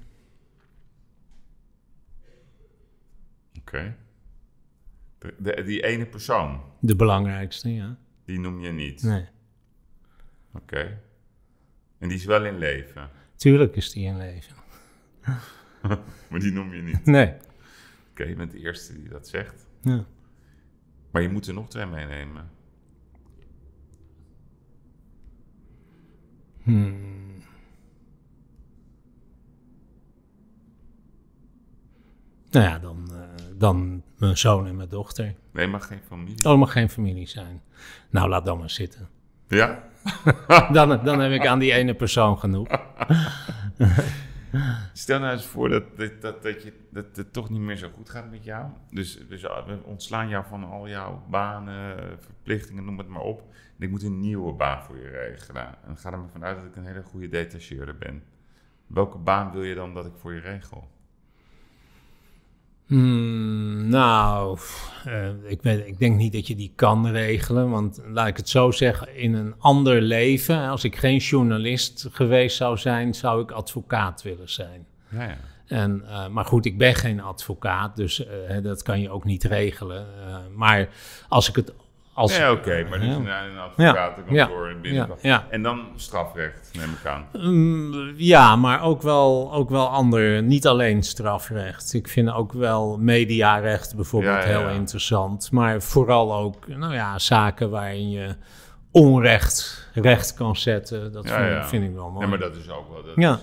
[3.58, 3.96] Oké.
[5.38, 7.96] De- die ene persoon, De belangrijkste, ja.
[8.24, 9.02] die noem je niet.
[9.02, 9.26] Nee.
[10.54, 11.00] Oké.
[11.98, 13.10] En die is wel in leven.
[13.36, 14.54] Tuurlijk is die in leven.
[16.30, 17.04] Maar die noem je niet.
[17.04, 17.34] Nee.
[18.10, 19.66] Oké, je bent de eerste die dat zegt.
[19.80, 20.04] Ja.
[21.10, 22.50] Maar je moet er nog twee meenemen.
[26.62, 27.42] Hmm.
[32.50, 32.91] Nou ja, dan,
[33.62, 35.34] dan mijn zoon en mijn dochter.
[35.52, 36.44] Nee, mag geen familie.
[36.44, 37.62] Oh, mag geen familie zijn.
[38.10, 39.08] Nou, laat dan maar zitten.
[39.48, 39.82] Ja?
[40.72, 42.68] Dan, dan heb ik aan die ene persoon genoeg.
[44.92, 47.88] Stel nou eens voor dat, dat, dat, dat, je, dat het toch niet meer zo
[47.94, 48.66] goed gaat met jou.
[48.90, 53.40] Dus, dus we ontslaan jou van al jouw banen, verplichtingen, noem het maar op.
[53.78, 55.74] En ik moet een nieuwe baan voor je regelen.
[55.86, 58.22] En ga er maar vanuit dat ik een hele goede detacheerder ben.
[58.86, 60.88] Welke baan wil je dan dat ik voor je regel?
[62.92, 64.58] Hmm, nou,
[65.04, 67.70] eh, ik, weet, ik denk niet dat je die kan regelen.
[67.70, 72.56] Want laat ik het zo zeggen, in een ander leven, als ik geen journalist geweest
[72.56, 74.86] zou zijn, zou ik advocaat willen zijn.
[75.08, 75.36] Ja, ja.
[75.66, 79.44] En, eh, maar goed, ik ben geen advocaat, dus eh, dat kan je ook niet
[79.44, 80.06] regelen.
[80.54, 80.88] Maar
[81.28, 81.72] als ik het.
[82.14, 83.14] Als oké, maar dus Ja.
[83.14, 85.18] een, een advocatenkantoor in ja, binnenkwam.
[85.22, 85.46] ja.
[85.50, 87.26] En dan strafrecht, neem ik aan.
[87.32, 90.42] Mm, ja, maar ook wel, ook wel ander.
[90.42, 91.92] Niet alleen strafrecht.
[91.94, 95.50] Ik vind ook wel mediarecht bijvoorbeeld heel interessant.
[95.50, 98.36] Maar vooral ook nou ja, zaken waarin je
[98.90, 101.12] onrecht recht kan zetten.
[101.12, 101.28] Dat
[101.62, 102.24] vind, ik wel mooi.
[102.24, 103.02] Ja, maar dat is ook wel...
[103.04, 103.34] Dat Ja.
[103.34, 103.40] is,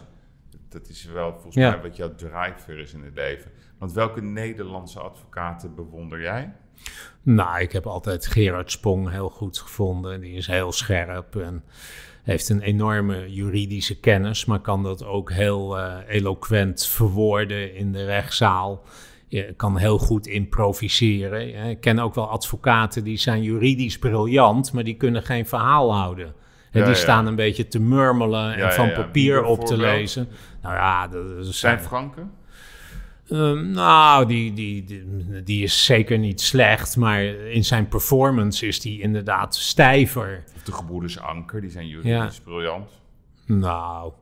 [0.69, 3.51] dat is wel volgens mij wat jouw driver is in het leven.
[3.79, 6.53] Want welke Nederlandse advocaten bewonder jij?
[7.21, 10.21] Nou, ik heb altijd Gerard Spong heel goed gevonden.
[10.21, 11.63] Die is heel scherp en
[12.23, 18.05] heeft een enorme juridische kennis, maar kan dat ook heel eh, eloquent verwoorden in de
[18.05, 18.83] rechtszaal.
[19.27, 21.69] Je kan heel goed improviseren.
[21.69, 26.33] Ik ken ook wel advocaten die zijn juridisch briljant, maar die kunnen geen verhaal houden.
[26.71, 26.99] Ja, die ja.
[26.99, 30.27] staan een beetje te murmelen en Ja, van papier op te lezen.
[30.61, 32.31] Nou ja, dat dat Zijn Franken?
[33.29, 38.79] Ehm, nou, die, die, die, die is zeker niet slecht, maar in zijn performance is
[38.79, 40.43] die inderdaad stijver.
[40.55, 42.89] Of de gebroeders Anker, die zijn juridisch briljant.
[43.45, 44.13] Nou,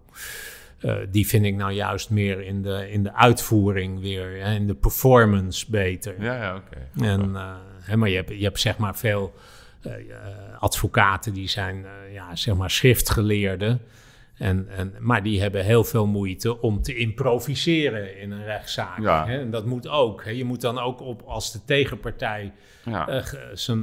[0.80, 4.68] eh, die vind ik nou juist meer in de, in de uitvoering weer, hè, in
[4.68, 6.16] de performance beter.
[6.24, 7.06] Ja, ja, oké.
[7.06, 9.34] En, eh, hè, maar je hebt, je hebt zeg maar veel
[9.82, 9.92] eh,
[10.60, 13.82] advocaten die zijn ja, zeg maar schriftgeleerden.
[14.38, 19.00] En, en, maar die hebben heel veel moeite om te improviseren in een rechtszaak.
[19.00, 19.26] Ja.
[19.26, 19.40] Hè?
[19.40, 20.24] En dat moet ook.
[20.24, 20.32] Hè?
[20.32, 22.54] Je moet dan ook op als de tegenpartij
[22.86, 23.08] Ja.
[23.08, 23.24] eh,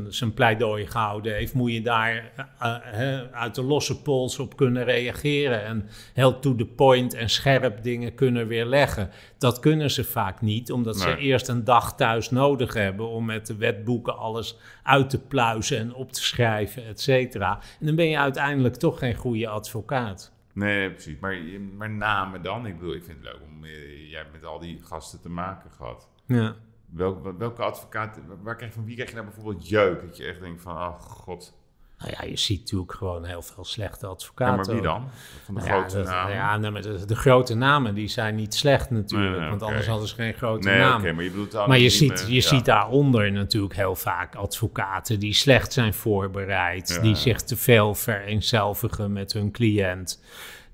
[0.09, 4.85] zijn pleidooi gehouden heeft, moet je daar eh, eh, uit de losse pols op kunnen
[4.85, 5.65] reageren.
[5.65, 9.11] En heel to the point en scherp dingen kunnen weerleggen.
[9.39, 13.47] Dat kunnen ze vaak niet, omdat ze eerst een dag thuis nodig hebben om met
[13.47, 17.59] de wetboeken alles uit te pluizen en op te schrijven, et cetera.
[17.81, 20.33] En dan ben je uiteindelijk toch geen goede advocaat.
[20.55, 21.19] Nee, precies.
[21.19, 21.37] Maar,
[21.77, 22.67] maar namen dan?
[22.67, 23.65] Ik bedoel, ik vind het leuk om...
[23.65, 26.09] eh, jij hebt met al die gasten te maken gehad.
[26.27, 26.55] Ja.
[26.87, 28.21] Welk, welke advocaat...
[28.43, 30.01] Waar krijg, van wie krijg je nou bijvoorbeeld jeuk?
[30.01, 31.63] Dat je echt denkt van, oh god...
[31.99, 34.57] Nou ja, je ziet natuurlijk gewoon heel veel slechte Ja, advocaten.
[34.57, 35.09] maar wie dan?
[35.45, 36.35] Van de Nou ja, grote dat- namen?
[36.35, 39.31] Ja, de, de grote namen die zijn niet slecht natuurlijk.
[39.31, 41.15] Nee, nee, want anders hadden ze geen grote nee, namen.
[41.15, 42.41] maar je bedoelt Maar je, ziet, je ja.
[42.41, 47.17] ziet daaronder natuurlijk heel vaak advocaten die slecht zijn voorbereid, Ja, die ja.
[47.17, 50.23] zich te veel vereenzelvigen met hun cliënt,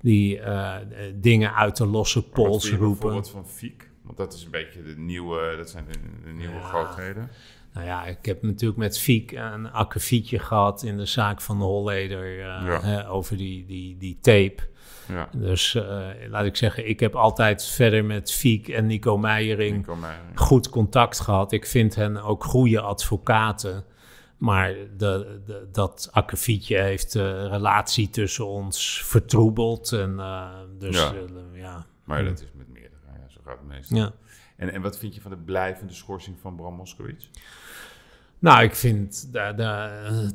[0.01, 0.75] die eh,
[1.15, 2.87] dingen uit de losse pols roepen.
[2.89, 3.89] bijvoorbeeld van Fiek?
[4.03, 6.61] Want dat is een beetje de nieuwe, dat zijn de, de nieuwe Ja.
[6.67, 7.29] grootheden.
[7.73, 11.63] Nou ja, ik heb natuurlijk met Fiek een akkefietje gehad in de zaak van de
[11.63, 12.81] Holleder Ja.
[12.81, 14.69] hè, over die, die, die tape.
[15.07, 19.75] Ja, Dus eh, laat ik zeggen, ik heb altijd verder met Fiek en Nico Meijering
[19.77, 20.39] Nico Meijering.
[20.39, 21.51] goed contact gehad.
[21.51, 23.83] Ik vind hen ook goede advocaten.
[24.37, 29.91] Maar de, de, dat akkefietje heeft de relatie tussen ons vertroebeld.
[29.91, 30.95] En, eh, dus
[31.53, 31.85] Ja.
[32.03, 32.95] Maar dat is met meerdere,
[33.29, 33.97] zo gaat het meestal.
[33.97, 34.11] ja.
[34.57, 37.29] En, en wat vind je van de blijvende schorsing van Bram Moskowitz?
[38.41, 39.57] Nou, ik vind dat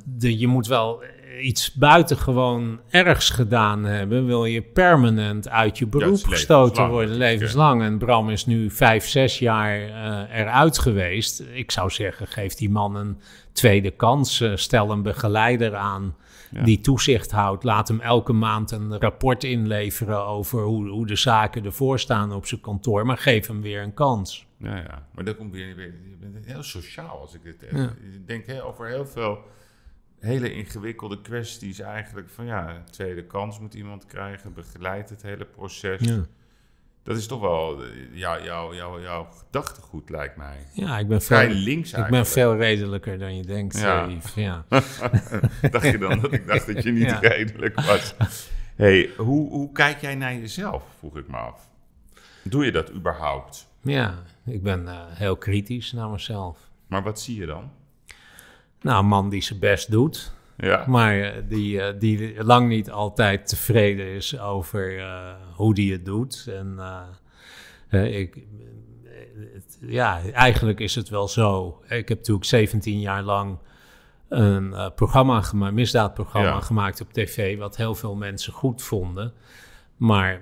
[0.04, 1.02] de, je moet wel
[1.40, 4.26] iets buitengewoon ergs gedaan hebben.
[4.26, 7.82] Wil je permanent uit je beroep gestoten worden, levenslang.
[7.82, 11.42] En Bram is nu vijf, zes jaar eh, eruit geweest.
[11.52, 13.18] Ik zou zeggen, geef die man een
[13.52, 14.40] tweede kans.
[14.40, 16.16] Eh, stel een begeleider aan
[16.50, 16.64] Ja.
[16.64, 17.64] die toezicht houdt.
[17.64, 22.46] Laat hem elke maand een rapport inleveren over hoe, hoe de zaken ervoor staan op
[22.46, 23.06] zijn kantoor.
[23.06, 24.46] Maar geef hem weer een kans.
[24.56, 25.06] Ja, ja.
[25.14, 27.70] Maar dat komt weer, weer je bent heel sociaal als ik dit heb.
[27.70, 27.94] Ja.
[28.14, 29.38] Ik denk hè, over heel veel
[30.18, 32.28] hele ingewikkelde kwesties eigenlijk.
[32.28, 36.00] Van ja, tweede kans moet iemand krijgen, begeleid het hele proces.
[37.06, 37.88] Dat is toch wel eh,
[39.02, 40.56] jouw gedachtegoed, lijkt mij.
[40.72, 42.26] Ja, ik ben Vrij veel, links ik ben eigenlijk.
[42.32, 44.04] veel redelijker dan je denkt, Ja.
[44.04, 44.08] ja.
[44.08, 44.34] Yves.
[44.42, 44.64] Ja.
[45.70, 47.18] dacht je dan dat ik dacht dat je niet Ja.
[47.18, 48.14] redelijk was?
[48.76, 51.68] hey, hoe, hoe kijk jij naar jezelf, vroeg ik me af.
[52.42, 53.66] Doe je dat überhaupt?
[53.80, 54.14] ja,
[54.46, 56.58] ik ben eh, heel kritisch naar mezelf.
[56.86, 57.70] Maar wat zie je dan?
[58.80, 62.90] Nou, een man die zijn best doet, Ja, maar eh, die, eh, die lang niet
[62.90, 66.50] altijd tevreden is over eh, hoe die het doet.
[66.56, 66.78] En
[67.90, 68.38] ik,
[69.80, 71.80] ja, eigenlijk is het wel zo.
[71.88, 73.58] Ik heb natuurlijk 17 jaar lang
[74.28, 76.60] een programma gemaakt, misdaadprogramma Ja.
[76.60, 79.32] gemaakt op tv, wat heel veel mensen goed vonden.
[79.96, 80.40] Maar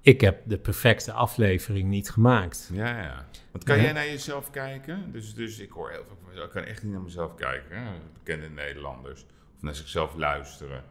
[0.00, 2.70] ik heb de perfecte aflevering niet gemaakt.
[2.72, 3.26] ja, ja.
[3.50, 3.82] Want kan Ja.
[3.82, 5.12] jij naar jezelf kijken?
[5.12, 6.46] Dus, dus ik hoor heel veel van mezelf.
[6.46, 7.90] Ik kan echt niet naar mezelf kijken, hè?
[8.18, 9.22] bekende Nederlanders.
[9.56, 10.82] Of naar zichzelf luisteren.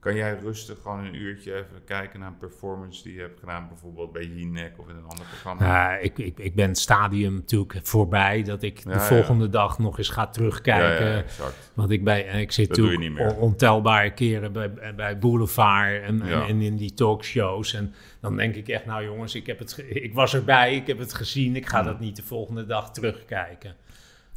[0.00, 3.68] Kan jij rustig gewoon een uurtje even kijken naar een performance die je hebt gedaan,
[3.68, 5.66] bijvoorbeeld bij Jinek of in een ander programma?
[5.66, 9.00] Ja, ik, ik, ik ben het stadium natuurlijk voorbij dat ik Ja, de ja.
[9.00, 11.06] volgende dag nog eens ga terugkijken.
[11.06, 11.70] Ja, exact.
[11.74, 16.22] Want ik, bij, ik zit natuurlijk ontelbare keren bij, bij Boulevard en,
[16.60, 17.74] in die talkshows.
[17.74, 20.98] En dan denk ik echt, nou jongens, ik, heb het ik was erbij, ik heb
[20.98, 21.56] het gezien.
[21.56, 21.88] Ik ga Hmm.
[21.88, 23.74] dat niet de volgende dag terugkijken.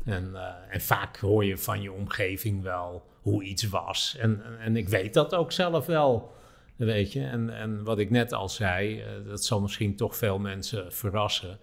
[0.06, 4.16] En, eh, en vaak hoor je van je omgeving wel hoe iets was.
[4.20, 6.36] En, en, ik weet dat ook zelf wel,
[6.76, 7.24] weet je.
[7.24, 11.60] En, en wat ik net al zei, eh, dat zal misschien toch veel mensen verrassen.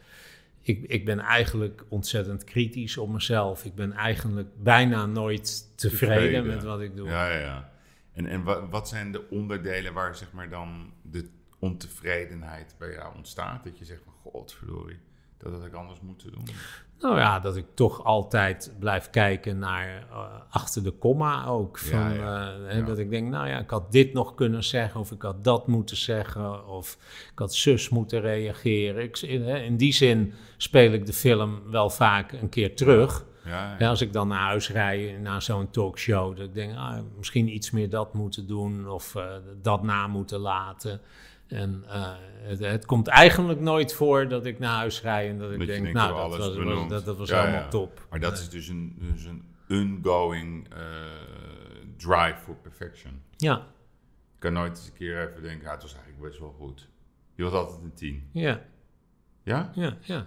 [0.63, 3.65] Ik, ik ben eigenlijk ontzettend kritisch op mezelf.
[3.65, 6.47] Ik ben eigenlijk bijna nooit tevreden, Tevreden.
[6.47, 7.09] met wat ik doe.
[7.09, 7.71] Ja, ja, ja.
[8.13, 13.17] En, en wa- wat zijn de onderdelen waar zeg maar dan de ontevredenheid bij jou
[13.17, 13.65] ontstaat?
[13.65, 14.99] Dat je zegt van godverdorie,
[15.39, 16.45] dat had ik anders moeten doen.
[17.01, 21.79] Nou ja, dat ik toch altijd blijf kijken naar eh, achter de komma ook.
[21.79, 22.53] Van, Ja, ja.
[22.69, 22.85] eh, Ja.
[22.85, 25.67] Dat ik denk, nou ja, ik had dit nog kunnen zeggen, of ik had dat
[25.67, 26.99] moeten zeggen, of
[27.33, 29.03] ik had zus moeten reageren.
[29.03, 33.25] Ik, in, in die zin speel ik de film wel vaak een keer terug.
[33.45, 33.77] Ja, ja.
[33.79, 37.49] Ja, als ik dan naar huis rijd, naar zo'n talkshow, dat ik denk, ah, misschien
[37.55, 39.25] iets meer dat moeten doen, of eh,
[39.63, 41.01] dat na moeten laten.
[41.51, 45.51] En eh, het, het komt eigenlijk nooit voor dat ik naar huis rijd en dat
[45.53, 47.69] ik Dat denk, denkt, nou, dat was, was- dat, dat was Ja, ja.
[47.69, 48.07] top.
[48.11, 49.45] Maar dat is dus een, dus een
[50.05, 50.81] ongoing eh,
[51.97, 53.23] drive for perfection.
[53.37, 53.57] Ja,
[54.35, 56.89] Ik kan nooit eens een keer even denken, ja, het was eigenlijk best wel goed.
[57.35, 58.29] Je was altijd een tien.
[58.33, 58.61] ja,
[59.43, 59.71] Ja?
[59.75, 60.27] ja, ja.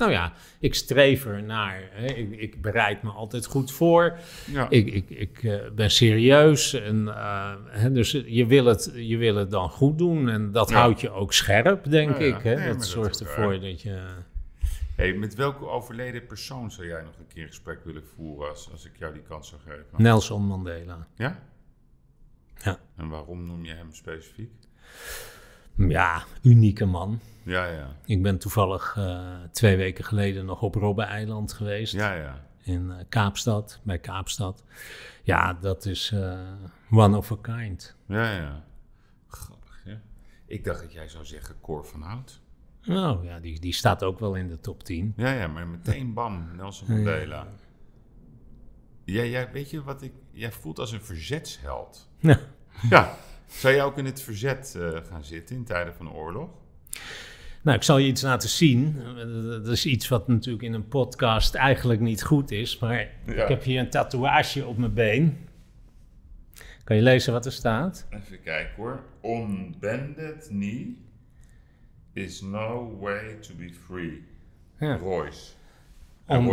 [0.00, 1.88] Nou ja, ik streef er naar.
[1.90, 2.06] Hè.
[2.06, 4.18] Ik, ik bereid me altijd goed voor.
[4.46, 4.70] Ja.
[4.70, 6.72] Ik, ik, ik eh, ben serieus.
[6.72, 10.28] En, eh, hè, dus je wil, het, je wil het dan goed doen.
[10.28, 10.76] En dat Ja.
[10.76, 12.36] houdt je ook scherp, denk Ja, ja.
[12.36, 12.42] ik.
[12.42, 12.54] Hè.
[12.54, 13.60] Nee, dat zorgt ervoor waar.
[13.60, 14.06] dat je...
[14.96, 18.84] Hey, met welke overleden persoon zou jij nog een keer gesprek willen voeren als, als
[18.84, 19.84] ik jou die kans zou geven?
[19.96, 21.06] Nelson Mandela.
[21.16, 21.42] Ja?
[22.62, 22.78] Ja.
[22.96, 24.50] En waarom noem je hem specifiek?
[25.88, 27.20] Ja, unieke man.
[27.42, 27.96] Ja, ja.
[28.04, 31.92] Ik ben toevallig eh, twee weken geleden nog op Robben-eiland geweest.
[31.92, 32.44] Ja, ja.
[32.62, 34.64] In eh, Kaapstad, bij Kaapstad.
[35.22, 36.40] Ja, dat is eh,
[36.90, 37.96] one of a kind.
[38.06, 38.64] Ja, ja.
[39.26, 40.00] Grappig, ja.
[40.46, 42.40] Ik dacht dat jij zou zeggen Cor van Hout.
[42.82, 45.12] Nou ja, die, die staat ook wel in de top 10.
[45.16, 47.46] Ja, ja, maar meteen bam, Nelson Mandela.
[49.04, 50.12] Jij, jij, weet je wat ik...
[50.30, 52.08] Jij voelt als een verzetsheld.
[52.18, 52.38] Ja.
[52.90, 53.16] Ja.
[53.50, 56.48] Zou jij ook in het verzet eh, gaan zitten in tijden van de oorlog?
[57.62, 59.02] Nou, ik zal je iets laten zien.
[59.62, 62.78] Dat is iets wat natuurlijk in een podcast eigenlijk niet goed is.
[62.78, 63.42] Maar Ja.
[63.42, 65.38] ik heb hier een tatoeage op mijn been.
[66.84, 68.06] Kan je lezen wat er staat?
[68.10, 69.00] Even kijken hoor.
[69.20, 71.04] On bended knee
[72.12, 74.24] is no way to be free.
[74.78, 74.96] Ja.
[74.96, 75.52] Royce.
[76.30, 76.44] En.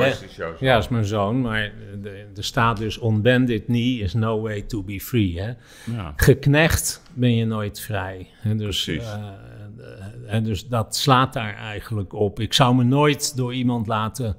[0.59, 1.41] Ja, dat is mijn zoon.
[1.41, 1.71] Maar
[2.01, 5.41] de- er staat dus on bended knee is no way to be free.
[5.41, 5.53] Hè?
[5.95, 6.13] Ja.
[6.15, 8.27] Geknecht ben je nooit vrij.
[8.33, 8.55] Hè?
[8.55, 9.03] Dus, Precies.
[9.11, 12.39] eh, eh, en dus dat slaat daar eigenlijk op.
[12.39, 14.37] Ik zou me nooit door iemand laten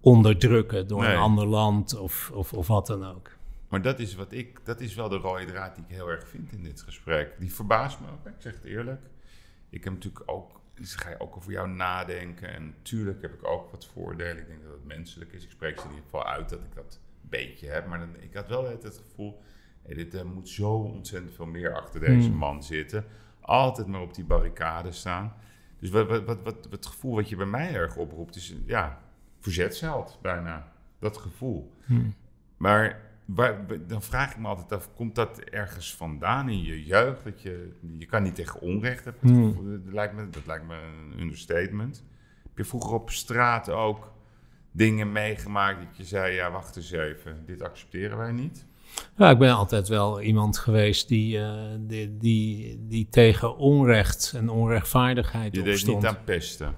[0.00, 0.86] onderdrukken.
[0.88, 1.12] Door Nee.
[1.12, 3.30] een ander land of, of, of wat dan ook.
[3.68, 6.28] Maar dat is, wat ik, dat is wel de rode draad die ik heel erg
[6.28, 7.34] vind in dit gesprek.
[7.38, 9.00] Die verbaast me ook, ik zeg het eerlijk.
[9.70, 12.54] Ik heb natuurlijk ook, dus ga je ook over jou nadenken.
[12.54, 14.38] En natuurlijk heb ik ook wat voordelen.
[14.38, 15.44] Ik denk dat het menselijk is.
[15.44, 17.86] Ik spreek ze in ieder geval uit dat ik dat een beetje heb.
[17.86, 19.40] Maar dan, ik had wel het, het gevoel,
[19.86, 22.38] dit, er moet zo ontzettend veel meer achter deze Hmm.
[22.38, 23.04] man zitten.
[23.40, 25.34] Altijd maar op die barricade staan.
[25.78, 29.00] Dus wat, wat, wat, wat, het gevoel wat je bij mij erg oproept is, ja,
[29.38, 30.72] verzetsheld bijna.
[30.98, 31.72] Dat gevoel.
[31.84, 32.14] Hmm.
[32.56, 37.24] Maar waar, dan vraag ik me altijd af, komt dat ergens vandaan in je jeugd?
[37.24, 39.30] Dat je, je kan niet tegen onrecht hebben.
[39.30, 39.82] Hmm.
[39.84, 42.04] Dat, lijkt me, dat lijkt me een understatement.
[42.42, 44.12] Heb je vroeger op straat ook
[44.72, 48.66] dingen meegemaakt dat je zei, ja wacht eens even, dit accepteren wij niet?
[49.16, 54.48] Ja, ik ben altijd wel iemand geweest die, eh, die, die, die tegen onrecht en
[54.48, 55.96] onrechtvaardigheid Je deed opstond.
[55.96, 56.74] niet aan pesten.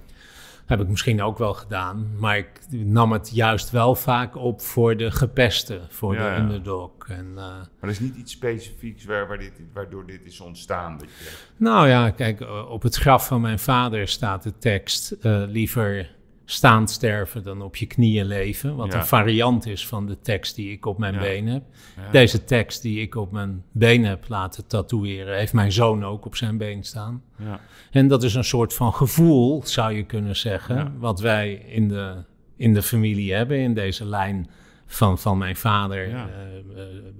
[0.65, 4.97] Heb ik misschien ook wel gedaan, maar ik nam het juist wel vaak op voor
[4.97, 6.91] de gepesten, voor Ja, de underdog.
[7.07, 10.97] En, eh, Maar er is niet iets specifieks waar, waar dit, waardoor dit is ontstaan.
[10.97, 15.11] Dat je, nou ja, kijk, eh, op het graf van mijn vader staat de tekst:
[15.11, 16.11] eh, liever
[16.45, 18.75] staand sterven dan op je knieën leven.
[18.75, 18.99] Wat Ja.
[18.99, 21.19] een variant is van de tekst die ik op mijn Ja.
[21.19, 21.63] been heb.
[21.95, 22.11] ja.
[22.11, 26.35] Deze tekst die ik op mijn been heb laten tatoeëren, heeft mijn zoon ook op
[26.35, 27.23] zijn been staan.
[27.37, 27.59] Ja.
[27.91, 32.23] En dat is een soort van gevoel, zou je kunnen zeggen, wat wij in de,
[32.55, 34.49] in de familie hebben, in deze lijn
[34.85, 36.25] van, van mijn vader, eh, eh,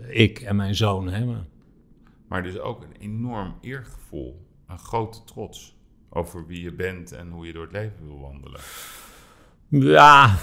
[0.10, 1.48] ik en mijn zoon hebben.
[2.28, 5.76] Maar dus ook een enorm eergevoel, een grote trots
[6.10, 8.60] over wie je bent en hoe je door het leven wil wandelen.
[9.80, 10.36] Ja,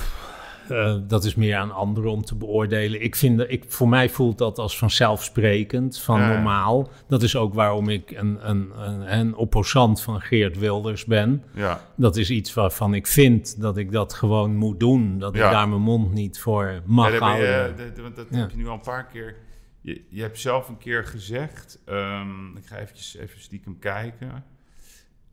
[0.69, 3.03] eh, dat is meer aan anderen om te beoordelen.
[3.03, 6.91] Ik vind, dat- ik, voor mij voelt dat als vanzelfsprekend, van Ja, normaal.
[7.09, 11.45] Dat is ook waarom ik een, een, een, een opposant van Geert Wilders ben.
[11.55, 15.19] Ja, Dat is iets waarvan ik vind dat ik dat gewoon moet doen.
[15.19, 15.47] Dat Ja.
[15.47, 17.77] ik daar mijn mond niet voor mag houden.
[17.77, 18.37] dat- dat- want dat Ja.
[18.37, 19.37] heb je nu al een paar keer.
[19.81, 21.79] Je, je hebt zelf een keer gezegd.
[21.87, 24.45] ehm, ik ga eventjes, even stiekem kijken.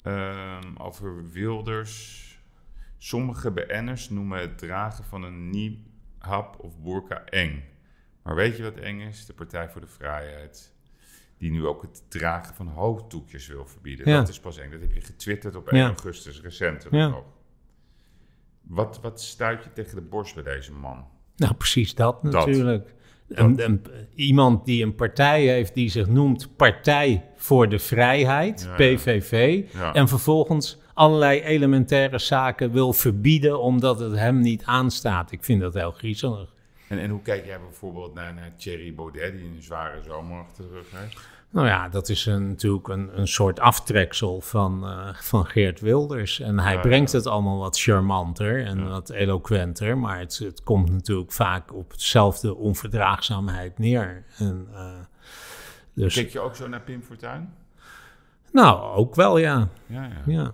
[0.03, 2.25] ehm, over Wilders.
[2.97, 7.63] Sommige BN'ers noemen het dragen van een niqab of burka eng.
[8.23, 9.25] Maar weet je wat eng is?
[9.25, 10.75] De Partij voor de Vrijheid.
[11.37, 14.09] Die nu ook het dragen van hoofddoekjes wil verbieden.
[14.09, 14.17] Ja.
[14.19, 14.71] Dat is pas eng.
[14.71, 15.87] Dat heb je getwitterd op 1 Ja.
[15.87, 16.87] augustus, recent.
[16.91, 17.07] Ja.
[17.07, 17.23] nog.
[18.61, 21.05] Wat, wat stuit je tegen de borst bij deze man?
[21.35, 22.31] Nou, precies dat Dat.
[22.33, 22.95] natuurlijk.
[23.27, 23.85] Een, een-
[24.15, 28.75] iemand die een partij heeft die zich noemt Partij voor de Vrijheid, Ja.
[28.75, 29.93] PVV, Ja.
[29.93, 35.31] en vervolgens allerlei elementaire zaken wil verbieden omdat het hem niet aanstaat.
[35.31, 36.53] Ik vind dat heel griezelig.
[36.89, 40.63] En, en hoe kijk jij bijvoorbeeld naar, naar Thierry Baudet, die een zware zomer achter
[40.63, 41.17] de rug heeft?
[41.49, 46.39] Nou ja, dat is een, natuurlijk een, een soort aftreksel van, eh, van Geert Wilders.
[46.39, 47.17] En hij Ja, brengt ja.
[47.17, 48.83] het allemaal wat charmanter en Ja.
[48.87, 49.97] wat eloquenter.
[49.97, 54.23] Maar het, het komt natuurlijk vaak op hetzelfde onverdraagzaamheid neer.
[54.37, 54.91] En, eh,
[55.93, 57.53] dus, Kijk je ook zo naar Pim Fortuyn?
[58.51, 59.67] nou, ook wel, ja.
[59.85, 60.51] Ja, ja.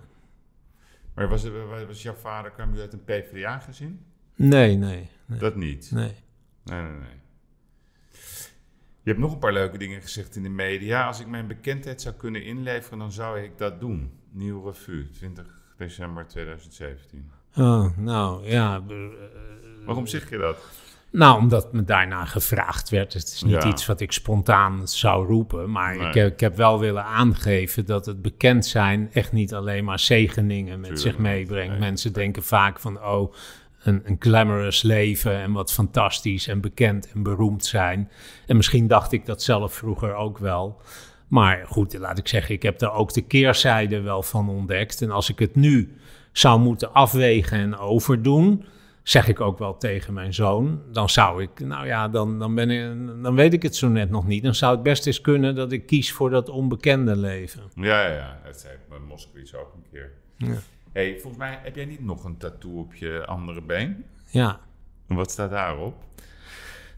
[1.14, 1.46] Maar was,
[1.86, 4.00] was jouw vader, kwam je uit een PvdA-gezin?
[4.34, 5.38] Nee, nee, nee.
[5.38, 5.90] Dat niet.
[5.92, 6.12] nee.
[6.64, 7.20] Nee, nee, nee.
[9.02, 11.06] Je hebt nog een paar leuke dingen gezegd in de media.
[11.06, 14.12] Als ik mijn bekendheid zou kunnen inleveren, dan zou ik dat doen.
[14.30, 15.46] Nieuw Revue, 20
[15.76, 17.30] december 2017.
[17.56, 18.82] Oh, nou, ja.
[18.88, 18.96] eh,
[19.84, 20.58] Waarom zeg je dat?
[21.16, 23.12] Nou, omdat me daarna gevraagd werd.
[23.12, 23.68] Het is niet Ja.
[23.68, 25.70] iets wat ik spontaan zou roepen.
[25.70, 26.08] Maar Nee.
[26.08, 29.98] ik, heb, ik heb wel willen aangeven dat het bekend zijn echt niet alleen maar
[29.98, 31.70] zegeningen met Tuurlijk zich meebrengt.
[31.70, 31.78] Nee.
[31.78, 33.32] Mensen denken vaak van, oh,
[33.82, 38.10] een, een glamorous leven en wat fantastisch en bekend en beroemd zijn.
[38.46, 40.80] En misschien dacht ik dat zelf vroeger ook wel.
[41.28, 45.02] Maar goed, laat ik zeggen, ik heb daar ook de keerzijde wel van ontdekt.
[45.02, 45.96] En als ik het nu
[46.32, 48.64] zou moeten afwegen en overdoen,
[49.04, 52.70] zeg ik ook wel tegen mijn zoon, dan zou ik, nou ja, dan, dan, ben
[52.70, 54.42] ik, dan weet ik het zo net nog niet.
[54.42, 57.62] Dan zou het best eens kunnen dat ik kies voor dat onbekende leven.
[57.74, 58.40] Ja, ja, ja.
[58.44, 60.12] Dat zei mijn Moskowitz ook een keer.
[60.36, 60.56] Ja.
[60.92, 64.04] hey, volgens mij heb jij niet nog een tattoo op je andere been?
[64.26, 64.60] Ja.
[65.08, 65.94] En wat staat daarop?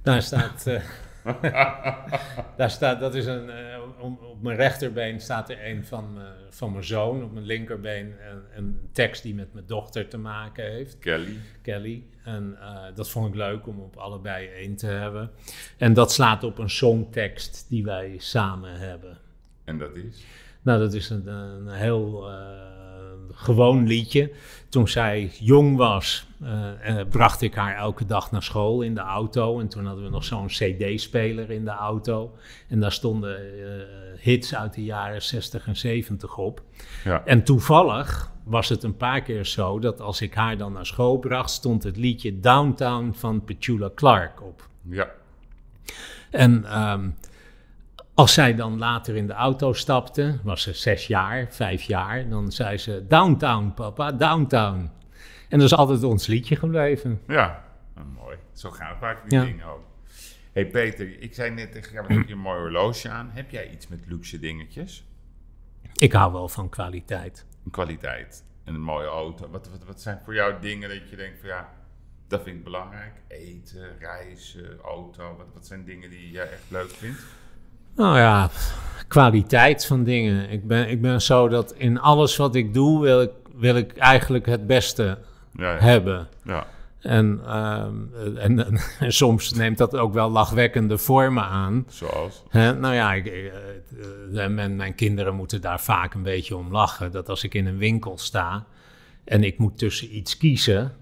[0.03, 0.83] Daar staat, eh,
[2.57, 6.73] daar staat, dat is een, eh, op, mijn rechterbeen staat er een van, me- van
[6.73, 7.24] mijn zoon.
[7.24, 10.98] Op mijn linkerbeen een, een tekst die met mijn dochter te maken heeft.
[10.98, 11.36] Kelly.
[11.62, 12.05] Kelly.
[12.24, 15.31] En eh, dat vond ik leuk om op allebei één te hebben.
[15.77, 19.19] En dat slaat op een songtekst die wij samen hebben.
[19.65, 20.24] En dat is?
[20.62, 22.36] Nou, dat is een, een heel eh,
[23.31, 24.31] gewoon liedje.
[24.69, 29.61] Toen zij jong was, eh, bracht ik haar elke dag naar school in de auto.
[29.61, 32.35] En toen hadden we nog zo'n CD-speler in de auto.
[32.69, 36.63] En daar stonden eh, hits uit de jaren 60 en 70 op.
[37.05, 37.23] Ja.
[37.25, 41.19] En toevallig was het een paar keer zo dat als ik haar dan naar school
[41.19, 44.69] bracht, stond het liedje Downtown van Petula Clark op.
[44.83, 45.09] Ja.
[46.31, 47.09] En ehm,
[48.15, 52.53] als zij dan later in de auto stapte, was ze zes jaar, vijf jaar, dan
[52.53, 54.91] zei ze: Downtown, papa, downtown.
[55.48, 57.20] En dat is altijd ons liedje gebleven.
[57.27, 57.64] Ja.
[57.94, 58.36] Nou, mooi.
[58.52, 59.44] Zo gaan vaak die Ja.
[59.44, 59.85] dingen ook.
[60.52, 63.31] hey Peter, ik zei net tegen jou, heb je een mooi horloge aan?
[63.32, 65.05] Heb jij iets met luxe dingetjes?
[65.97, 67.47] Ik hou wel van kwaliteit.
[67.70, 68.44] Kwaliteit.
[68.64, 69.48] En een mooie auto.
[69.51, 71.68] Wat, wat, wat zijn voor jou dingen dat je denkt van ja,
[72.28, 73.12] dat vind ik belangrijk?
[73.28, 75.35] Eten, reizen, auto.
[75.36, 77.18] Wat, wat zijn dingen die jij echt leuk vindt?
[77.94, 78.51] Nou ja,
[79.09, 80.51] kwaliteit van dingen.
[80.51, 83.97] Ik ben, ik ben zo dat in alles wat ik doe, wil ik, wil ik
[83.97, 85.18] eigenlijk het beste
[85.57, 86.28] Ja, hebben.
[86.45, 86.66] ja.
[87.01, 87.95] En, ehm,
[88.39, 91.85] en, en, en soms neemt dat ook wel lachwekkende vormen aan.
[91.89, 92.43] zoals?
[92.49, 93.47] Hè, nou ja, ik, eh,
[94.45, 97.11] eh, mijn, mijn kinderen moeten daar vaak een beetje om lachen.
[97.12, 98.66] Dat als ik in een winkel sta
[99.24, 100.93] en ik moet tussen iets kiezen,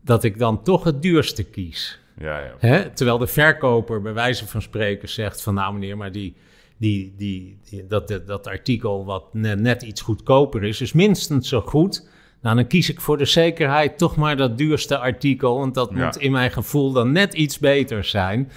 [0.00, 1.98] dat ik dan toch het duurste kies.
[2.18, 2.52] Ja, ja.
[2.58, 2.90] Hè?
[2.90, 6.36] Terwijl de verkoper bij wijze van spreken zegt van nou meneer, maar die,
[6.76, 11.48] die, die, die- dat, dat, dat artikel wat net, net iets goedkoper is, is minstens
[11.48, 12.08] zo goed.
[12.46, 16.04] Nou, dan kies ik voor de zekerheid toch maar dat duurste artikel, want dat Ja.
[16.04, 18.50] moet in mijn gevoel dan net iets beter zijn.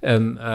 [0.00, 0.46] En eh,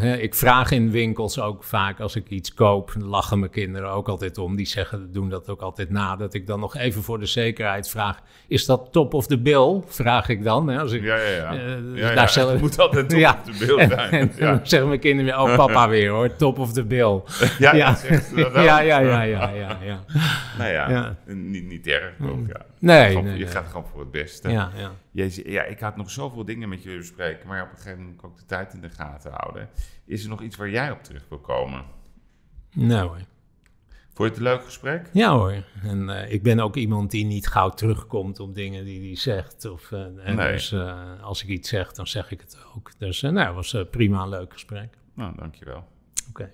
[0.00, 4.08] hè, ik vraag in winkels ook vaak als ik iets koop, lachen mijn kinderen ook
[4.08, 4.56] altijd om.
[4.56, 7.88] Die zeggen, doen dat ook altijd na, dat ik dan nog even voor de zekerheid
[7.88, 9.80] vraag: is dat top of the bill?
[9.86, 10.68] Vraag ik dan.
[10.68, 11.52] Hè, als ik, Ja, ja, ja.
[11.54, 11.60] eh,
[11.94, 12.14] ja, ja.
[12.14, 13.40] daar zelf- Het moet altijd top Ja.
[13.44, 14.10] de beeld en, zijn.
[14.10, 14.50] en ja.
[14.50, 17.20] dan zeggen mijn kinderen weer, oh papa weer hoor, top of the bill.
[17.58, 17.90] Ja, ja.
[18.36, 18.54] ook.
[18.54, 19.50] ja, ja, ja, ja,
[19.84, 20.04] ja.
[20.58, 21.16] Nou ja.
[21.26, 22.12] Niet, niet erg?
[22.18, 22.66] Ja.
[22.78, 23.46] Nee, nee, je nee.
[23.46, 24.50] gaat gewoon voor het beste.
[24.50, 24.90] Ja, ja.
[25.10, 28.16] Jezus, ja, ik had nog zoveel dingen met je bespreken, maar op een gegeven moment
[28.16, 29.68] moet ik ook de tijd in de gaten houden.
[30.04, 31.84] Is er nog iets waar jij op terug wil komen?
[32.72, 33.20] Nou hoor.
[34.12, 35.10] Vond je het een leuk gesprek?
[35.12, 35.64] Ja hoor.
[35.82, 39.64] En eh, ik ben ook iemand die niet gauw terugkomt op dingen die hij zegt.
[39.64, 40.52] Of, eh, en Nee.
[40.52, 42.90] Dus eh, als ik iets zeg, dan zeg ik het ook.
[42.98, 44.96] Dus nou, het was prima een leuk gesprek.
[45.14, 45.84] Nou, dankjewel.
[46.28, 46.50] Oké.